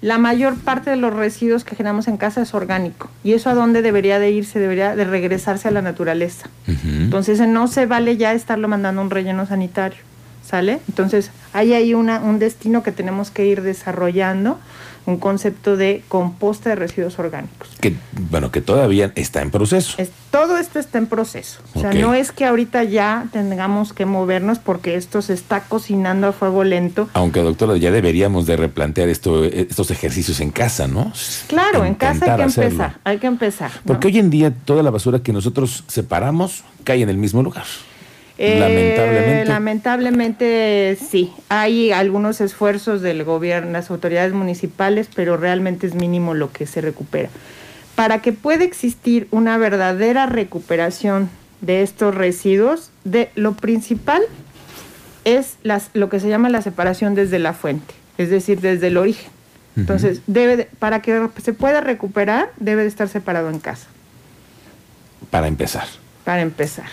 la 0.00 0.18
mayor 0.18 0.56
parte 0.56 0.90
de 0.90 0.96
los 0.96 1.14
residuos 1.14 1.64
que 1.64 1.74
generamos 1.74 2.08
en 2.08 2.16
casa 2.16 2.42
es 2.42 2.54
orgánico. 2.54 3.08
¿Y 3.24 3.32
eso 3.32 3.48
a 3.50 3.54
dónde 3.54 3.82
debería 3.82 4.18
de 4.18 4.30
irse? 4.30 4.58
Debería 4.58 4.94
de 4.94 5.04
regresarse 5.04 5.68
a 5.68 5.70
la 5.70 5.82
naturaleza. 5.82 6.48
Entonces 6.66 7.40
no 7.40 7.68
se 7.68 7.86
vale 7.86 8.16
ya 8.16 8.32
estarlo 8.32 8.68
mandando 8.68 9.00
a 9.00 9.04
un 9.04 9.10
relleno 9.10 9.46
sanitario. 9.46 9.98
¿Sale? 10.44 10.78
Entonces 10.86 11.32
hay 11.52 11.72
ahí 11.72 11.92
una, 11.92 12.20
un 12.20 12.38
destino 12.38 12.84
que 12.84 12.92
tenemos 12.92 13.32
que 13.32 13.46
ir 13.46 13.62
desarrollando 13.62 14.60
un 15.06 15.18
concepto 15.18 15.76
de 15.76 16.02
composta 16.08 16.70
de 16.70 16.76
residuos 16.76 17.18
orgánicos. 17.18 17.68
Que, 17.80 17.94
bueno, 18.30 18.50
que 18.50 18.60
todavía 18.60 19.12
está 19.14 19.40
en 19.40 19.50
proceso. 19.50 19.96
todo 20.30 20.58
esto 20.58 20.78
está 20.78 20.98
en 20.98 21.06
proceso. 21.06 21.60
O 21.74 21.80
sea, 21.80 21.92
no 21.92 22.12
es 22.12 22.32
que 22.32 22.44
ahorita 22.44 22.84
ya 22.84 23.26
tengamos 23.32 23.92
que 23.92 24.04
movernos 24.04 24.58
porque 24.58 24.96
esto 24.96 25.22
se 25.22 25.32
está 25.32 25.60
cocinando 25.60 26.26
a 26.26 26.32
fuego 26.32 26.64
lento. 26.64 27.08
Aunque, 27.14 27.40
doctora, 27.40 27.76
ya 27.76 27.90
deberíamos 27.90 28.46
de 28.46 28.56
replantear 28.56 29.08
esto, 29.08 29.44
estos 29.44 29.90
ejercicios 29.90 30.40
en 30.40 30.50
casa, 30.50 30.88
¿no? 30.88 31.12
Claro, 31.46 31.84
en 31.84 31.94
casa 31.94 32.32
hay 32.32 32.36
que 32.36 32.42
empezar, 32.42 32.98
hay 33.04 33.18
que 33.18 33.26
empezar. 33.26 33.70
Porque 33.84 34.08
hoy 34.08 34.18
en 34.18 34.30
día 34.30 34.52
toda 34.52 34.82
la 34.82 34.90
basura 34.90 35.20
que 35.20 35.32
nosotros 35.32 35.84
separamos 35.86 36.64
cae 36.84 37.02
en 37.02 37.08
el 37.08 37.16
mismo 37.16 37.42
lugar. 37.42 37.64
Eh, 38.38 38.60
lamentablemente. 38.60 39.44
Lamentablemente 39.46 40.98
sí. 41.10 41.32
Hay 41.48 41.92
algunos 41.92 42.40
esfuerzos 42.40 43.00
del 43.00 43.24
gobierno, 43.24 43.72
las 43.72 43.90
autoridades 43.90 44.32
municipales, 44.32 45.08
pero 45.14 45.36
realmente 45.36 45.86
es 45.86 45.94
mínimo 45.94 46.34
lo 46.34 46.52
que 46.52 46.66
se 46.66 46.80
recupera. 46.80 47.30
Para 47.94 48.20
que 48.20 48.32
pueda 48.32 48.64
existir 48.64 49.26
una 49.30 49.56
verdadera 49.56 50.26
recuperación 50.26 51.30
de 51.62 51.82
estos 51.82 52.14
residuos, 52.14 52.90
de 53.04 53.30
lo 53.34 53.54
principal 53.54 54.22
es 55.24 55.56
las, 55.62 55.90
lo 55.94 56.08
que 56.10 56.20
se 56.20 56.28
llama 56.28 56.50
la 56.50 56.60
separación 56.60 57.14
desde 57.14 57.38
la 57.38 57.54
fuente, 57.54 57.94
es 58.18 58.28
decir, 58.28 58.60
desde 58.60 58.88
el 58.88 58.96
origen. 58.96 59.30
Entonces, 59.76 60.22
debe 60.26 60.68
para 60.78 61.02
que 61.02 61.28
se 61.42 61.52
pueda 61.52 61.82
recuperar, 61.82 62.50
debe 62.56 62.82
de 62.82 62.88
estar 62.88 63.08
separado 63.08 63.50
en 63.50 63.58
casa. 63.58 63.86
Para 65.30 65.48
empezar. 65.48 65.86
Para 66.24 66.40
empezar. 66.40 66.88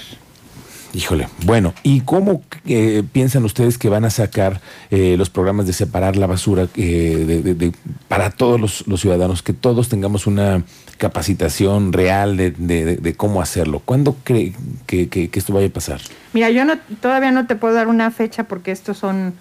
Híjole, 0.95 1.27
bueno, 1.45 1.73
¿y 1.81 2.01
cómo 2.01 2.43
eh, 2.67 3.01
piensan 3.11 3.43
ustedes 3.45 3.79
que 3.79 3.89
van 3.89 4.05
a 4.05 4.11
sacar 4.11 4.61
eh, 4.91 5.15
los 5.17 5.31
programas 5.31 5.65
de 5.65 5.73
separar 5.73 6.15
la 6.17 6.27
basura 6.27 6.67
eh, 6.75 7.71
para 8.07 8.29
todos 8.29 8.85
los, 8.87 9.01
ciudadanos, 9.01 9.41
que 9.41 9.53
todos 9.53 9.89
tengamos 9.89 10.27
una 10.27 10.63
capacitación 10.97 11.93
real 11.93 12.37
de, 12.37 13.15
cómo 13.17 13.41
hacerlo? 13.41 13.81
¿Cuándo 13.83 14.15
cree 14.23 14.53
que, 14.85 15.29
esto 15.33 15.51
vaya 15.51 15.65
a 15.65 15.71
pasar? 15.71 15.99
Mira, 16.31 16.51
yo 16.51 16.63
no, 16.63 16.77
todavía 17.01 17.31
no 17.31 17.47
te 17.47 17.55
puedo 17.55 17.73
dar 17.73 17.87
una 17.87 18.11
fecha 18.11 18.43
porque 18.43 18.71
estos 18.71 18.99
son 18.99 19.33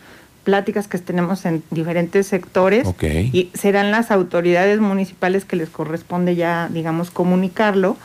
pláticas 0.44 0.88
que 0.88 0.96
tenemos 0.96 1.44
en 1.44 1.62
diferentes 1.70 2.26
sectores 2.26 2.88
y 3.02 3.50
serán 3.52 3.90
las 3.90 4.10
autoridades 4.10 4.80
municipales 4.80 5.44
que 5.44 5.56
les 5.56 5.68
corresponde 5.68 6.34
ya, 6.34 6.70
digamos, 6.72 7.10
comunicarlo 7.10 7.98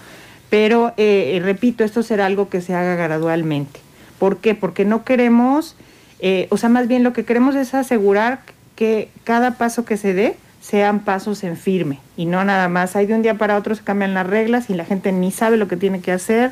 pero, 0.49 0.93
eh, 0.97 1.39
repito, 1.43 1.83
esto 1.83 2.03
será 2.03 2.25
algo 2.25 2.49
que 2.49 2.61
se 2.61 2.73
haga 2.73 2.95
gradualmente. 2.95 3.79
¿Por 4.19 4.37
qué? 4.37 4.55
Porque 4.55 4.85
no 4.85 5.03
queremos, 5.03 5.75
eh, 6.19 6.47
o 6.49 6.57
sea, 6.57 6.69
más 6.69 6.87
bien 6.87 7.03
lo 7.03 7.13
que 7.13 7.25
queremos 7.25 7.55
es 7.55 7.73
asegurar 7.73 8.41
que 8.75 9.09
cada 9.23 9.57
paso 9.57 9.85
que 9.85 9.97
se 9.97 10.13
dé 10.13 10.35
sean 10.61 10.99
pasos 10.99 11.43
en 11.43 11.57
firme 11.57 11.99
y 12.15 12.25
no 12.25 12.43
nada 12.43 12.67
más. 12.69 12.95
Hay 12.95 13.05
de 13.05 13.13
un 13.13 13.21
día 13.21 13.35
para 13.35 13.57
otro 13.57 13.75
se 13.75 13.83
cambian 13.83 14.13
las 14.13 14.27
reglas 14.27 14.69
y 14.69 14.73
la 14.73 14.85
gente 14.85 15.11
ni 15.11 15.31
sabe 15.31 15.57
lo 15.57 15.67
que 15.67 15.77
tiene 15.77 16.01
que 16.01 16.11
hacer, 16.11 16.51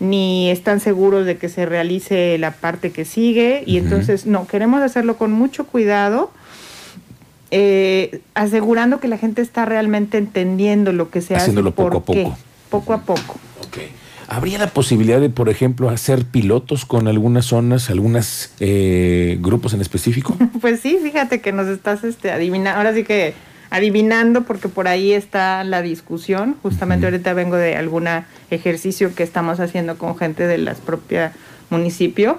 ni 0.00 0.50
están 0.50 0.80
seguros 0.80 1.26
de 1.26 1.38
que 1.38 1.48
se 1.48 1.66
realice 1.66 2.38
la 2.38 2.52
parte 2.52 2.90
que 2.90 3.04
sigue. 3.04 3.62
Y 3.66 3.78
entonces, 3.78 4.26
no, 4.26 4.46
queremos 4.46 4.82
hacerlo 4.82 5.16
con 5.16 5.32
mucho 5.32 5.66
cuidado. 5.66 6.30
Eh, 7.50 8.20
asegurando 8.34 9.00
que 9.00 9.08
la 9.08 9.16
gente 9.16 9.40
está 9.40 9.64
realmente 9.64 10.18
entendiendo 10.18 10.92
lo 10.92 11.08
que 11.08 11.22
se 11.22 11.34
Haciéndolo 11.34 11.70
hace. 11.70 11.76
poco 11.76 11.96
a 11.96 12.02
poco 12.02 12.36
poco 12.68 12.92
a 12.92 13.02
poco. 13.02 13.38
¿Habría 14.30 14.58
la 14.58 14.66
posibilidad 14.66 15.20
de, 15.20 15.30
por 15.30 15.48
ejemplo, 15.48 15.88
hacer 15.88 16.26
pilotos 16.26 16.84
con 16.84 17.08
algunas 17.08 17.46
zonas, 17.46 17.88
algunos 17.88 18.50
eh, 18.60 19.38
grupos 19.40 19.72
en 19.72 19.80
específico? 19.80 20.36
pues 20.60 20.80
sí, 20.80 20.98
fíjate 21.02 21.40
que 21.40 21.50
nos 21.50 21.66
estás 21.66 22.04
este, 22.04 22.30
adivinando, 22.30 22.76
ahora 22.76 22.92
sí 22.92 23.04
que 23.04 23.32
adivinando 23.70 24.42
porque 24.42 24.68
por 24.68 24.86
ahí 24.86 25.12
está 25.12 25.64
la 25.64 25.80
discusión. 25.80 26.56
Justamente 26.62 27.06
ahorita 27.06 27.32
vengo 27.32 27.56
de 27.56 27.76
algún 27.76 28.06
ejercicio 28.50 29.14
que 29.14 29.22
estamos 29.22 29.60
haciendo 29.60 29.96
con 29.96 30.16
gente 30.16 30.46
de 30.46 30.58
las 30.58 30.78
propias 30.78 31.32
municipio 31.70 32.38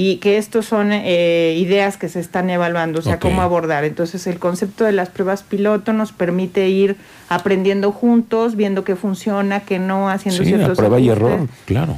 y 0.00 0.18
que 0.18 0.38
estos 0.38 0.64
son 0.64 0.92
eh, 0.92 1.56
ideas 1.58 1.96
que 1.96 2.08
se 2.08 2.20
están 2.20 2.50
evaluando, 2.50 3.00
o 3.00 3.02
sea, 3.02 3.18
cómo 3.18 3.42
abordar. 3.42 3.82
Entonces, 3.82 4.28
el 4.28 4.38
concepto 4.38 4.84
de 4.84 4.92
las 4.92 5.08
pruebas 5.08 5.42
piloto 5.42 5.92
nos 5.92 6.12
permite 6.12 6.68
ir 6.68 6.94
aprendiendo 7.28 7.90
juntos, 7.90 8.54
viendo 8.54 8.84
qué 8.84 8.94
funciona, 8.94 9.58
qué 9.58 9.80
no, 9.80 10.08
haciendo 10.08 10.44
sí, 10.44 10.50
ciertos 10.50 10.78
prueba 10.78 11.00
y 11.00 11.08
error, 11.08 11.48
claro. 11.64 11.96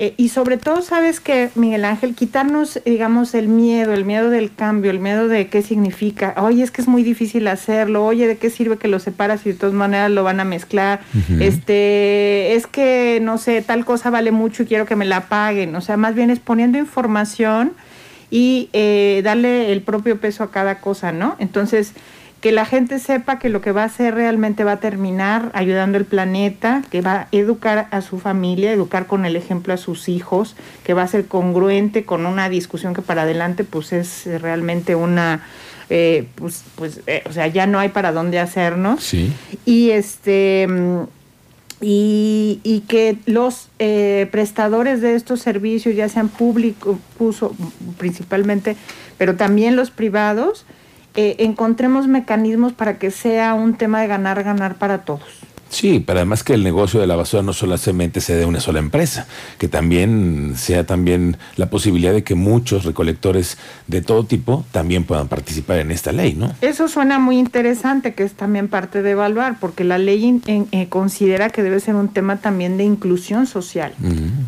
Eh, 0.00 0.14
y 0.16 0.28
sobre 0.28 0.58
todo, 0.58 0.80
sabes 0.80 1.18
que, 1.18 1.50
Miguel 1.56 1.84
Ángel, 1.84 2.14
quitarnos, 2.14 2.80
digamos, 2.84 3.34
el 3.34 3.48
miedo, 3.48 3.92
el 3.92 4.04
miedo 4.04 4.30
del 4.30 4.54
cambio, 4.54 4.92
el 4.92 5.00
miedo 5.00 5.26
de 5.26 5.48
qué 5.48 5.60
significa. 5.60 6.34
Oye, 6.38 6.62
es 6.62 6.70
que 6.70 6.82
es 6.82 6.86
muy 6.86 7.02
difícil 7.02 7.48
hacerlo. 7.48 8.04
Oye, 8.04 8.28
¿de 8.28 8.36
qué 8.36 8.48
sirve 8.48 8.76
que 8.76 8.86
lo 8.86 9.00
separas 9.00 9.44
y 9.44 9.50
de 9.50 9.54
todas 9.56 9.74
maneras 9.74 10.12
lo 10.12 10.22
van 10.22 10.38
a 10.38 10.44
mezclar? 10.44 11.00
Este, 11.40 12.54
es 12.54 12.68
que, 12.68 13.18
no 13.22 13.38
sé, 13.38 13.60
tal 13.60 13.84
cosa 13.84 14.10
vale 14.10 14.30
mucho 14.30 14.62
y 14.62 14.66
quiero 14.66 14.86
que 14.86 14.94
me 14.94 15.04
la 15.04 15.28
paguen. 15.28 15.74
O 15.74 15.80
sea, 15.80 15.96
más 15.96 16.14
bien 16.14 16.30
es 16.30 16.38
poniendo 16.38 16.78
información 16.78 17.72
y 18.30 18.68
eh, 18.72 19.20
darle 19.24 19.72
el 19.72 19.82
propio 19.82 20.20
peso 20.20 20.44
a 20.44 20.52
cada 20.52 20.78
cosa, 20.80 21.10
¿no? 21.10 21.34
Entonces, 21.40 21.92
que 22.40 22.52
la 22.52 22.64
gente 22.64 23.00
sepa 23.00 23.38
que 23.38 23.48
lo 23.48 23.60
que 23.60 23.72
va 23.72 23.82
a 23.82 23.86
hacer 23.86 24.14
realmente 24.14 24.62
va 24.62 24.72
a 24.72 24.80
terminar 24.80 25.50
ayudando 25.54 25.98
al 25.98 26.04
planeta, 26.04 26.82
que 26.90 27.00
va 27.00 27.12
a 27.12 27.28
educar 27.32 27.88
a 27.90 28.00
su 28.00 28.20
familia, 28.20 28.72
educar 28.72 29.06
con 29.06 29.24
el 29.24 29.34
ejemplo 29.34 29.74
a 29.74 29.76
sus 29.76 30.08
hijos, 30.08 30.54
que 30.84 30.94
va 30.94 31.02
a 31.02 31.08
ser 31.08 31.26
congruente 31.26 32.04
con 32.04 32.26
una 32.26 32.48
discusión 32.48 32.94
que 32.94 33.02
para 33.02 33.22
adelante 33.22 33.64
pues 33.64 33.92
es 33.92 34.26
realmente 34.40 34.94
una 34.94 35.42
eh, 35.90 36.28
pues, 36.36 36.64
pues 36.76 37.00
eh, 37.06 37.22
o 37.26 37.32
sea 37.32 37.46
ya 37.46 37.66
no 37.66 37.78
hay 37.78 37.88
para 37.88 38.12
dónde 38.12 38.38
hacernos 38.38 39.02
sí. 39.02 39.32
y 39.64 39.90
este 39.90 40.68
y, 41.80 42.60
y 42.62 42.80
que 42.80 43.16
los 43.24 43.68
eh, 43.78 44.28
prestadores 44.30 45.00
de 45.00 45.14
estos 45.14 45.40
servicios 45.40 45.94
ya 45.96 46.08
sean 46.08 46.28
públicos 46.28 46.98
puso 47.16 47.54
principalmente 47.96 48.76
pero 49.16 49.36
también 49.36 49.76
los 49.76 49.90
privados 49.90 50.66
eh, 51.20 51.34
encontremos 51.40 52.06
mecanismos 52.06 52.72
para 52.72 52.96
que 52.96 53.10
sea 53.10 53.54
un 53.54 53.74
tema 53.74 54.00
de 54.00 54.06
ganar, 54.06 54.44
ganar 54.44 54.76
para 54.76 54.98
todos. 54.98 55.24
Sí, 55.68 56.00
pero 56.06 56.20
además 56.20 56.44
que 56.44 56.54
el 56.54 56.62
negocio 56.62 57.00
de 57.00 57.08
la 57.08 57.16
basura 57.16 57.42
no 57.42 57.52
solamente 57.52 58.20
se 58.20 58.36
de 58.36 58.44
una 58.44 58.60
sola 58.60 58.78
empresa, 58.78 59.26
que 59.58 59.66
también 59.66 60.54
sea 60.56 60.86
también 60.86 61.36
la 61.56 61.70
posibilidad 61.70 62.12
de 62.12 62.22
que 62.22 62.36
muchos 62.36 62.84
recolectores 62.84 63.58
de 63.88 64.00
todo 64.00 64.26
tipo 64.26 64.64
también 64.70 65.02
puedan 65.02 65.26
participar 65.26 65.80
en 65.80 65.90
esta 65.90 66.12
ley, 66.12 66.34
¿no? 66.34 66.52
Eso 66.60 66.86
suena 66.86 67.18
muy 67.18 67.36
interesante, 67.36 68.14
que 68.14 68.22
es 68.22 68.34
también 68.34 68.68
parte 68.68 69.02
de 69.02 69.10
evaluar, 69.10 69.58
porque 69.58 69.82
la 69.82 69.98
ley 69.98 70.40
eh, 70.46 70.86
considera 70.88 71.50
que 71.50 71.64
debe 71.64 71.80
ser 71.80 71.96
un 71.96 72.10
tema 72.10 72.36
también 72.36 72.76
de 72.76 72.84
inclusión 72.84 73.48
social, 73.48 73.92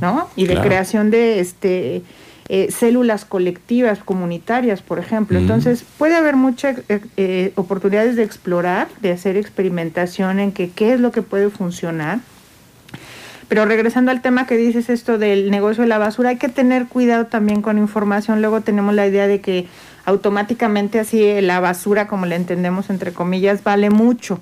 ¿no? 0.00 0.28
Y 0.36 0.46
de 0.46 0.54
creación 0.60 1.10
de 1.10 1.40
este 1.40 2.04
eh, 2.52 2.72
células 2.72 3.24
colectivas, 3.24 4.00
comunitarias, 4.00 4.82
por 4.82 4.98
ejemplo. 4.98 5.38
Entonces, 5.38 5.84
puede 5.98 6.16
haber 6.16 6.34
muchas 6.34 6.78
eh, 6.88 7.00
eh, 7.16 7.52
oportunidades 7.54 8.16
de 8.16 8.24
explorar, 8.24 8.88
de 9.00 9.12
hacer 9.12 9.36
experimentación 9.36 10.40
en 10.40 10.50
que 10.50 10.68
qué 10.68 10.92
es 10.92 10.98
lo 10.98 11.12
que 11.12 11.22
puede 11.22 11.48
funcionar. 11.50 12.18
Pero 13.46 13.66
regresando 13.66 14.10
al 14.10 14.20
tema 14.20 14.48
que 14.48 14.56
dices 14.56 14.90
esto 14.90 15.16
del 15.16 15.52
negocio 15.52 15.82
de 15.82 15.88
la 15.88 15.98
basura, 15.98 16.30
hay 16.30 16.38
que 16.38 16.48
tener 16.48 16.86
cuidado 16.88 17.26
también 17.26 17.62
con 17.62 17.78
información. 17.78 18.40
Luego 18.40 18.62
tenemos 18.62 18.94
la 18.94 19.06
idea 19.06 19.28
de 19.28 19.40
que 19.40 19.68
automáticamente 20.04 20.98
así 20.98 21.40
la 21.40 21.60
basura, 21.60 22.06
como 22.06 22.26
la 22.26 22.36
entendemos 22.36 22.90
entre 22.90 23.12
comillas, 23.12 23.62
vale 23.64 23.90
mucho. 23.90 24.40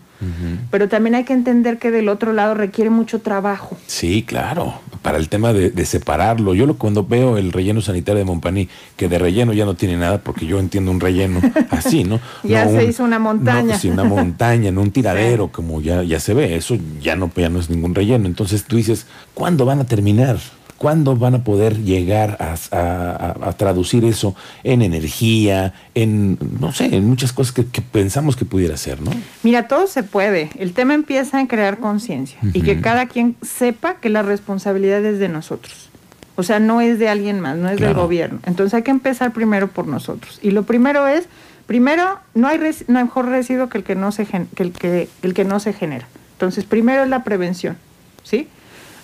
Pero 0.73 0.89
también 0.89 1.15
hay 1.15 1.23
que 1.23 1.33
entender 1.33 1.79
que 1.79 1.93
del 1.93 2.09
otro 2.09 2.33
lado 2.33 2.55
requiere 2.55 2.91
mucho 2.91 3.21
trabajo. 3.21 3.77
Sí, 3.87 4.25
claro, 4.25 4.75
para 5.01 5.17
el 5.17 5.29
tema 5.29 5.53
de, 5.53 5.87
separarlo. 5.87 6.55
Yo 6.55 6.67
lo, 6.67 6.77
cuando 6.77 7.07
veo 7.07 7.39
el 7.39 7.53
relleno 7.53 7.81
sanitario 7.81 8.19
de 8.19 8.25
Montpaní, 8.25 8.69
que 8.97 9.09
de 9.09 9.19
relleno 9.19 9.53
ya 9.53 9.65
no 9.65 9.75
tiene 9.75 9.97
nada, 9.97 10.19
porque 10.19 10.45
yo 10.45 10.59
entiendo 10.59 10.91
un 10.91 10.99
relleno 10.99 11.41
así, 11.71 12.03
¿no? 12.03 12.19
ya 12.43 12.69
se 12.69 12.85
hizo 12.85 13.05
una 13.05 13.21
montaña. 13.21 13.75
No, 13.75 13.79
sí, 13.79 13.89
una 13.89 14.03
montaña, 14.03 14.73
no 14.73 14.83
un 14.83 14.91
tiradero, 14.93 15.53
como 15.53 15.81
ya, 15.81 16.03
ya 16.03 16.19
se 16.19 16.35
ve. 16.35 16.57
Eso 16.57 16.77
ya 17.01 17.15
no, 17.15 17.31
ya 17.37 17.49
no 17.49 17.61
es 17.61 17.71
ningún 17.71 17.95
relleno. 17.95 18.27
Entonces 18.27 18.65
tú 18.65 18.77
dices, 18.77 19.07
¿cuándo 19.35 19.65
van 19.65 19.79
a 19.79 19.85
terminar? 19.85 20.39
¿Cuándo 20.79 21.17
van 21.17 21.35
a 21.35 21.45
poder 21.45 21.83
llegar 21.83 22.39
a, 22.41 23.53
traducir 23.57 24.05
eso 24.05 24.35
en 24.63 24.83
energía, 24.83 25.75
en, 25.95 26.39
no 26.61 26.73
sé, 26.73 26.95
en 26.95 27.07
muchas 27.09 27.33
cosas 27.33 27.53
que, 27.53 27.83
pensamos 27.83 28.37
que 28.37 28.45
pudiera 28.45 28.77
ser, 28.77 29.01
¿no? 29.03 29.11
Mira, 29.43 29.69
todo 29.69 29.87
se 29.89 30.05
puede. 30.05 30.51
El 30.57 30.73
tema 30.73 30.95
empieza 30.95 31.41
en 31.41 31.49
crear 31.49 31.79
conciencia 31.79 32.39
y 32.53 32.63
que 32.63 32.81
cada 32.81 33.07
quien 33.07 33.37
sepa 33.43 33.97
que 33.97 34.09
la 34.09 34.23
responsabilidad 34.23 35.05
es 35.05 35.19
de 35.19 35.29
nosotros. 35.29 35.91
O 36.37 36.45
sea, 36.45 36.61
no 36.61 36.81
es 36.81 37.01
de 37.01 37.09
alguien 37.09 37.41
más, 37.41 37.59
no 37.59 37.69
es 37.69 37.81
del 37.81 37.95
gobierno. 37.95 38.39
Entonces 38.47 38.75
hay 38.75 38.83
que 38.83 38.93
empezar 38.93 39.33
primero 39.33 39.69
por 39.69 39.89
nosotros. 39.89 40.39
Y 40.43 40.53
lo 40.53 40.63
primero 40.63 41.09
es 41.09 41.29
Primero, 41.69 42.19
no 42.33 42.49
hay, 42.49 42.59
no 42.87 42.99
hay 42.99 43.05
mejor 43.05 43.27
residuo 43.27 43.69
que 43.69 43.77
el 43.77 43.85
que, 43.85 43.95
no 43.95 44.11
se 44.11 44.25
que 44.25 44.63
el 44.63 44.73
que, 44.73 45.11
el 45.21 45.35
que 45.35 45.45
no 45.45 45.61
se 45.61 45.75
genera. 45.75 46.09
Entonces, 46.33 46.65
primero 46.65 47.03
es 47.03 47.11
la 47.11 47.25
prevención, 47.25 47.77
¿sí? 48.23 48.49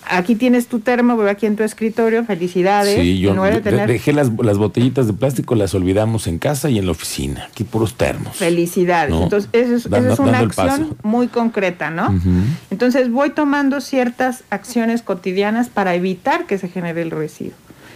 Aquí 0.09 0.35
tienes 0.35 0.67
tu 0.67 0.79
termo, 0.79 1.17
veo 1.17 1.29
aquí 1.29 1.45
en 1.45 1.55
tu 1.55 1.63
escritorio, 1.63 2.23
felicidades. 2.25 2.99
Sí, 2.99 3.19
yo 3.19 3.33
dejé 3.33 4.13
las, 4.13 4.29
botellitas 4.31 5.07
de 5.07 5.13
plástico, 5.13 5.55
las 5.55 5.73
olvidamos 5.73 6.27
en 6.27 6.39
casa 6.39 6.69
y 6.69 6.79
en 6.79 6.85
la 6.85 6.91
oficina, 6.91 7.47
aquí 7.49 7.63
puros 7.63 7.95
termos. 7.95 8.35
Felicidades. 8.35 9.13
Entonces, 9.13 9.49
eso 9.53 9.75
es, 9.75 10.19
una 10.19 10.39
acción 10.39 10.97
muy 11.03 11.27
concreta, 11.27 11.89
¿no? 11.89 12.13
Entonces, 12.71 13.11
voy 13.11 13.31
tomando 13.31 13.81
ciertas 13.81 14.43
acciones 14.49 15.01
cotidianas 15.01 15.69
para 15.69 15.95
evitar 15.95 16.45
que 16.45 16.57
se 16.57 16.69
genere 16.69 17.01
el 17.01 17.11
residuo. 17.11 17.53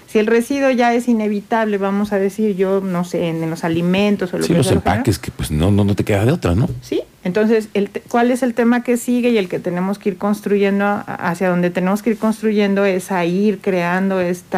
Si 0.08 0.18
el 0.18 0.26
residuo 0.26 0.72
ya 0.72 0.96
es 0.96 1.08
inevitable, 1.08 1.78
vamos 1.78 2.14
a 2.14 2.18
decir, 2.18 2.56
yo 2.56 2.82
no 2.82 3.04
sé, 3.04 3.28
en, 3.28 3.48
los 3.48 3.64
alimentos 3.64 4.34
o 4.34 4.40
lo 4.40 4.44
sí, 4.44 4.56
los 4.56 4.72
empaques, 4.72 5.20
que 5.20 5.30
pues 5.30 5.52
no, 5.52 5.70
no, 5.70 5.84
no 5.84 5.94
te 5.94 6.04
queda 6.04 6.26
de 6.26 6.32
otra, 6.32 6.56
¿no? 6.56 6.68
Sí, 6.82 7.02
entonces, 7.24 7.68
el, 7.74 7.90
¿cuál 8.08 8.32
es 8.32 8.44
el 8.44 8.54
tema 8.54 8.84
que 8.84 8.96
sigue 8.98 9.30
y 9.30 9.38
el 9.38 9.50
que 9.50 9.60
tenemos 9.60 10.00
que 10.00 10.10
ir 10.10 10.18
construyendo, 10.18 11.04
hacia 11.06 11.50
donde 11.50 11.70
tenemos 11.70 12.02
que 12.02 12.12
ir 12.12 12.18
construyendo 12.18 12.86
es 12.86 13.12
a 13.12 13.26
ir 13.26 13.60
creando 13.60 14.22
este 14.22 14.58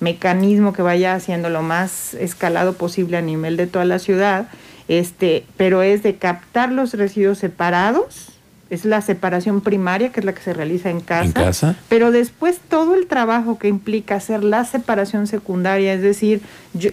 mecanismo 0.00 0.72
que 0.72 0.80
vaya 0.80 1.14
haciendo 1.14 1.50
lo 1.50 1.62
más 1.62 2.14
escalado 2.14 2.72
posible 2.72 3.18
a 3.18 3.22
nivel 3.22 3.58
de 3.58 3.66
toda 3.66 3.84
la 3.84 3.98
ciudad, 3.98 4.48
este, 4.88 5.44
pero 5.58 5.82
es 5.82 6.02
de 6.02 6.16
captar 6.16 6.72
los 6.72 6.94
residuos 6.94 7.38
separados, 7.38 8.32
es 8.70 8.86
la 8.86 9.02
separación 9.02 9.60
primaria, 9.60 10.10
que 10.10 10.20
es 10.20 10.26
la 10.26 10.32
que 10.32 10.40
se 10.40 10.54
realiza 10.54 10.88
en 10.88 11.00
casa. 11.00 11.24
¿En 11.24 11.32
casa? 11.32 11.76
Pero 11.90 12.12
después 12.12 12.60
todo 12.68 12.94
el 12.94 13.08
trabajo 13.08 13.58
que 13.58 13.68
implica 13.68 14.14
hacer 14.14 14.42
la 14.42 14.64
separación 14.64 15.26
secundaria, 15.26 15.92
es 15.92 16.02
decir, 16.02 16.40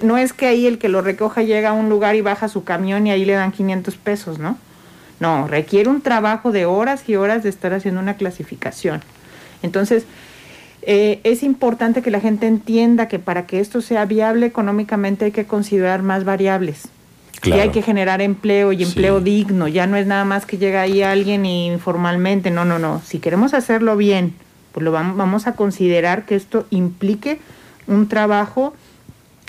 no 0.01 0.17
es 0.17 0.33
que 0.33 0.47
ahí 0.47 0.67
el 0.67 0.79
que 0.79 0.89
lo 0.89 1.01
recoja 1.01 1.43
llega 1.43 1.69
a 1.69 1.73
un 1.73 1.87
lugar 1.87 2.15
y 2.15 2.21
baja 2.21 2.49
su 2.49 2.65
camión 2.65 3.07
y 3.07 3.11
ahí 3.11 3.23
le 3.23 3.33
dan 3.33 3.53
500 3.53 3.95
pesos, 3.95 4.37
¿no? 4.37 4.57
No, 5.19 5.47
requiere 5.47 5.89
un 5.89 6.01
trabajo 6.01 6.51
de 6.51 6.65
horas 6.65 7.07
y 7.07 7.15
horas 7.15 7.43
de 7.43 7.49
estar 7.49 7.73
haciendo 7.73 8.01
una 8.01 8.15
clasificación. 8.15 9.01
Entonces, 9.63 10.05
eh, 10.83 11.19
es 11.23 11.43
importante 11.43 12.01
que 12.01 12.11
la 12.11 12.19
gente 12.19 12.47
entienda 12.47 13.07
que 13.07 13.19
para 13.19 13.45
que 13.45 13.59
esto 13.59 13.81
sea 13.81 14.05
viable 14.05 14.45
económicamente 14.45 15.25
hay 15.25 15.31
que 15.31 15.45
considerar 15.45 16.01
más 16.01 16.23
variables. 16.23 16.89
Y 17.43 17.51
hay 17.51 17.69
que 17.69 17.81
generar 17.81 18.21
empleo 18.21 18.71
y 18.71 18.83
empleo 18.83 19.19
digno. 19.19 19.67
Ya 19.67 19.85
no 19.85 19.95
es 19.95 20.07
nada 20.07 20.25
más 20.25 20.45
que 20.45 20.57
llega 20.57 20.81
ahí 20.81 21.03
alguien 21.03 21.45
informalmente. 21.45 22.51
No, 22.51 22.65
no, 22.65 22.79
no. 22.79 23.01
Si 23.05 23.19
queremos 23.19 23.53
hacerlo 23.53 23.95
bien, 23.95 24.33
pues 24.71 24.83
lo 24.83 24.91
vamos, 24.91 25.17
vamos 25.17 25.47
a 25.47 25.53
considerar 25.53 26.25
que 26.25 26.35
esto 26.35 26.65
implique 26.71 27.39
un 27.85 28.07
trabajo. 28.09 28.73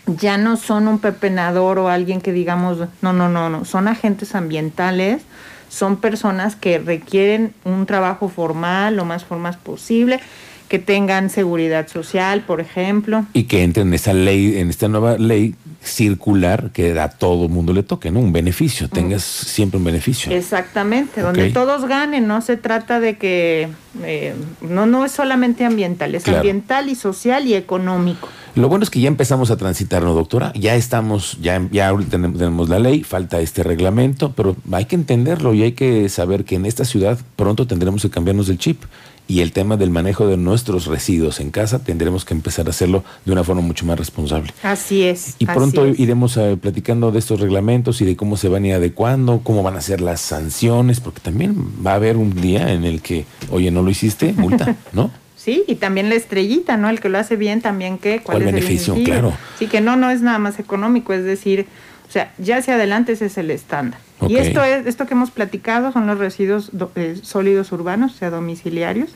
Ya 0.06 0.38
no 0.38 0.56
son 0.56 0.87
un 0.87 0.98
pepenador 0.98 1.78
o 1.78 1.88
alguien 1.88 2.20
que 2.20 2.32
digamos, 2.32 2.78
no, 3.00 3.12
no, 3.12 3.28
no, 3.28 3.48
no. 3.48 3.64
Son 3.64 3.88
agentes 3.88 4.34
ambientales. 4.34 5.22
Son 5.68 5.96
personas 5.96 6.56
que 6.56 6.78
requieren 6.78 7.52
un 7.64 7.87
trabajo 7.87 8.28
formal, 8.28 8.96
lo 8.96 9.04
más 9.04 9.25
formal 9.25 9.58
posible 9.62 10.20
que 10.68 10.78
tengan 10.78 11.30
seguridad 11.30 11.88
social, 11.88 12.42
por 12.42 12.60
ejemplo. 12.60 13.25
Y 13.32 13.44
que 13.44 13.62
entren 13.62 13.88
en 13.88 13.94
esa 13.94 14.12
ley, 14.12 14.58
en 14.58 14.68
esta 14.68 14.88
nueva 14.88 15.16
ley 15.16 15.54
circular 15.82 16.70
que 16.73 16.99
a 16.99 17.08
todo 17.08 17.49
mundo 17.49 17.73
le 17.73 17.82
toque, 17.82 18.11
¿no? 18.11 18.20
Un 18.20 18.32
beneficio, 18.32 18.88
tengas 18.88 19.23
siempre 19.23 19.78
un 19.78 19.85
beneficio. 19.85 20.32
Exactamente, 20.32 21.20
donde 21.20 21.50
todos 21.50 21.87
ganen, 21.87 22.26
no 22.26 22.40
se 22.40 22.56
trata 22.56 23.00
de 23.00 23.16
que 23.16 23.68
eh, 24.02 24.35
no, 24.61 24.87
no 24.87 25.04
es 25.04 25.12
solamente 25.12 25.64
ambiental, 25.64 26.14
es 26.14 26.26
ambiental 26.28 26.88
y 26.88 26.94
social 26.94 27.47
y 27.47 27.54
económico. 27.54 28.28
Lo 28.54 28.68
bueno 28.68 28.82
es 28.82 28.90
que 28.90 29.00
ya 29.00 29.08
empezamos 29.08 29.52
a 29.52 29.56
transitar, 29.56 30.02
¿no, 30.02 30.14
doctora? 30.14 30.52
Ya 30.54 30.75
estamos, 30.75 31.38
ya, 31.40 31.64
ya 31.70 31.94
tenemos 32.11 32.68
la 32.68 32.80
ley, 32.80 33.04
falta 33.04 33.40
este 33.40 33.62
reglamento, 33.62 34.32
pero 34.32 34.56
hay 34.73 34.87
que 34.87 34.97
entenderlo 34.97 35.54
y 35.54 35.62
hay 35.62 35.73
que 35.73 36.08
saber 36.08 36.44
que 36.44 36.56
en 36.56 36.66
esta 36.66 36.85
ciudad 36.85 37.18
pronto 37.37 37.68
tendremos 37.68 38.02
que 38.02 38.11
cambiarnos 38.11 38.49
el 38.49 38.58
chip 38.58 38.82
y 39.28 39.42
el 39.42 39.52
tema 39.52 39.76
del 39.76 39.90
manejo 39.90 40.26
de 40.26 40.38
nuestros 40.38 40.87
residuos 40.87 41.38
en 41.38 41.50
casa 41.50 41.85
tendremos 41.85 42.25
que 42.25 42.32
empezar 42.32 42.66
a 42.66 42.70
hacerlo 42.70 43.04
de 43.26 43.32
una 43.32 43.44
forma 43.44 43.61
mucho 43.61 43.85
más 43.85 43.99
responsable. 43.99 44.52
Así 44.62 45.04
es. 45.04 45.37
Y 45.38 45.44
pronto 45.44 45.87
iremos 45.87 46.37
eh, 46.38 46.56
platicando 46.61 47.12
de 47.12 47.18
estos 47.18 47.38
reglamentos 47.38 48.00
y 48.00 48.06
de 48.06 48.16
cómo 48.16 48.38
se 48.38 48.49
van 48.49 48.64
a 48.64 48.68
ir 48.68 48.75
adecuando, 48.75 49.42
cómo 49.44 49.62
van 49.62 49.76
a 49.76 49.82
ser 49.82 50.00
las 50.00 50.23
sanciones, 50.23 51.00
porque 51.00 51.20
también 51.20 51.54
va 51.87 51.92
a 51.92 51.94
haber 51.97 52.16
un 52.16 52.35
día 52.40 52.73
en 52.73 52.85
el 52.85 53.02
que, 53.02 53.26
oye, 53.50 53.70
no 53.70 53.82
lo 53.82 53.91
hiciste, 53.91 54.32
multa, 54.32 54.76
¿no? 54.93 55.10
Sí, 55.36 55.62
y 55.69 55.76
también 55.76 56.08
la 56.08 56.14
estrellita, 56.14 56.78
¿no? 56.78 56.88
El 56.88 56.99
que 56.99 57.10
lo 57.10 57.19
hace 57.19 57.36
bien 57.36 57.60
también, 57.60 57.99
¿qué? 57.99 58.21
¿Cuál, 58.21 58.43
es 58.43 58.47
beneficio? 58.47 58.95
El 58.95 59.04
claro. 59.04 59.34
Sí, 59.58 59.67
que 59.67 59.80
no, 59.80 59.97
no 59.97 60.10
es 60.10 60.23
nada 60.23 60.38
más 60.38 60.58
económico, 60.58 61.12
es 61.12 61.25
decir, 61.25 61.67
o 62.08 62.10
sea, 62.10 62.32
ya 62.38 62.56
hacia 62.56 62.75
adelante 62.75 63.12
ese 63.12 63.26
es 63.26 63.36
el 63.36 63.50
estándar. 63.50 64.00
Y 64.26 64.36
esto 64.36 64.64
es 64.64 64.86
esto 64.86 65.06
que 65.06 65.14
hemos 65.14 65.30
platicado 65.30 65.92
son 65.92 66.06
los 66.06 66.18
residuos 66.18 66.73
eh, 66.97 67.16
sólidos 67.23 67.71
urbanos, 67.71 68.14
o 68.14 68.16
sea, 68.16 68.30
domiciliarios, 68.30 69.10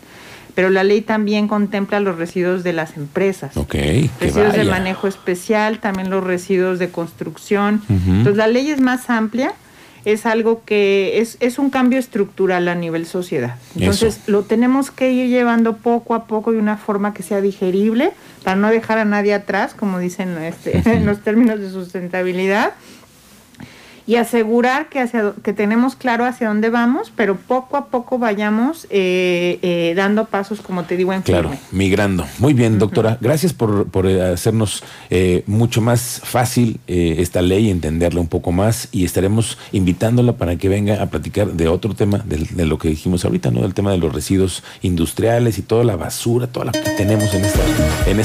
pero 0.55 0.68
la 0.68 0.85
ley 0.85 1.00
también 1.00 1.48
contempla 1.48 2.00
los 2.00 2.18
residuos 2.18 2.62
de 2.62 2.74
las 2.74 2.96
empresas. 2.96 3.57
Okay, 3.57 4.11
residuos 4.20 4.55
de 4.55 4.64
manejo 4.64 5.09
especial, 5.09 5.78
también 5.78 6.11
los 6.11 6.22
residuos 6.22 6.78
de 6.78 6.90
construcción. 6.90 7.83
Entonces, 7.88 8.37
la 8.37 8.46
ley 8.46 8.70
es 8.70 8.81
más 8.81 9.09
amplia, 9.09 9.55
es 10.05 10.27
algo 10.27 10.62
que 10.65 11.21
es, 11.21 11.37
es 11.41 11.59
un 11.59 11.71
cambio 11.71 11.99
estructural 11.99 12.69
a 12.69 12.75
nivel 12.75 13.07
sociedad. 13.07 13.57
Entonces, 13.77 14.21
lo 14.27 14.43
tenemos 14.43 14.91
que 14.91 15.12
ir 15.12 15.29
llevando 15.29 15.77
poco 15.77 16.15
a 16.15 16.27
poco 16.27 16.53
de 16.53 16.59
una 16.59 16.77
forma 16.77 17.15
que 17.15 17.23
sea 17.23 17.41
digerible, 17.41 18.12
para 18.43 18.57
no 18.57 18.71
dejar 18.71 18.99
a 18.99 19.05
nadie 19.05 19.35
atrás, 19.35 19.75
como 19.75 19.99
dicen 19.99 20.37
este, 20.38 20.83
en 20.93 21.07
los 21.07 21.21
términos 21.21 21.61
de 21.61 21.71
sustentabilidad 21.71 22.73
y 24.07 24.17
asegurar 24.17 24.88
que, 24.88 25.01
hacia, 25.01 25.33
que 25.43 25.53
tenemos 25.53 25.97
claro 25.97 26.25
hacia 26.25 26.49
dónde 26.49 26.71
vamos, 26.71 27.12
pero 27.15 27.37
poco 27.37 27.77
a 27.77 27.87
poco 27.87 28.19
vayamos 28.19 28.87
eh, 28.91 29.59
eh, 29.62 29.95
dando 29.97 30.25
pasos, 30.27 30.61
como 30.61 30.85
te 30.85 30.97
digo, 30.97 31.12
en 31.12 31.23
Claro, 31.23 31.51
migrando. 31.71 32.27
Muy 32.38 32.53
bien, 32.53 32.79
doctora. 32.79 33.19
Gracias 33.21 33.53
por, 33.53 33.87
por 33.88 34.07
eh, 34.07 34.23
hacernos 34.23 34.83
mucho 35.47 35.81
más 35.81 36.21
fácil 36.25 36.81
esta 36.87 37.43
ley, 37.43 37.71
entenderla 37.71 38.21
un 38.21 38.29
poco 38.29 38.51
más 38.51 38.88
y 38.93 39.05
estaremos 39.05 39.59
invitándola 39.73 40.33
para 40.35 40.57
que 40.57 40.69
venga 40.69 41.03
a 41.03 41.07
platicar 41.07 41.53
de 41.53 41.69
otro 41.69 41.95
tema, 41.95 42.19
de, 42.19 42.67
lo 42.67 42.79
que 42.79 42.88
dijimos 42.88 43.25
ahorita, 43.25 43.51
¿no? 43.51 43.62
Del 43.62 43.75
tema 43.75 43.93
de 43.93 43.99
los 43.99 44.12
residuos 44.12 44.62
industriales 44.83 45.59
y 45.59 45.62
toda 45.62 45.85
la 45.85 45.97
basura, 45.97 46.47
toda 46.47 46.67
la 46.67 46.73
que 46.73 46.91
tenemos 46.91 47.35
en 47.35 47.45
esta... 47.45 47.61
En 48.07 48.21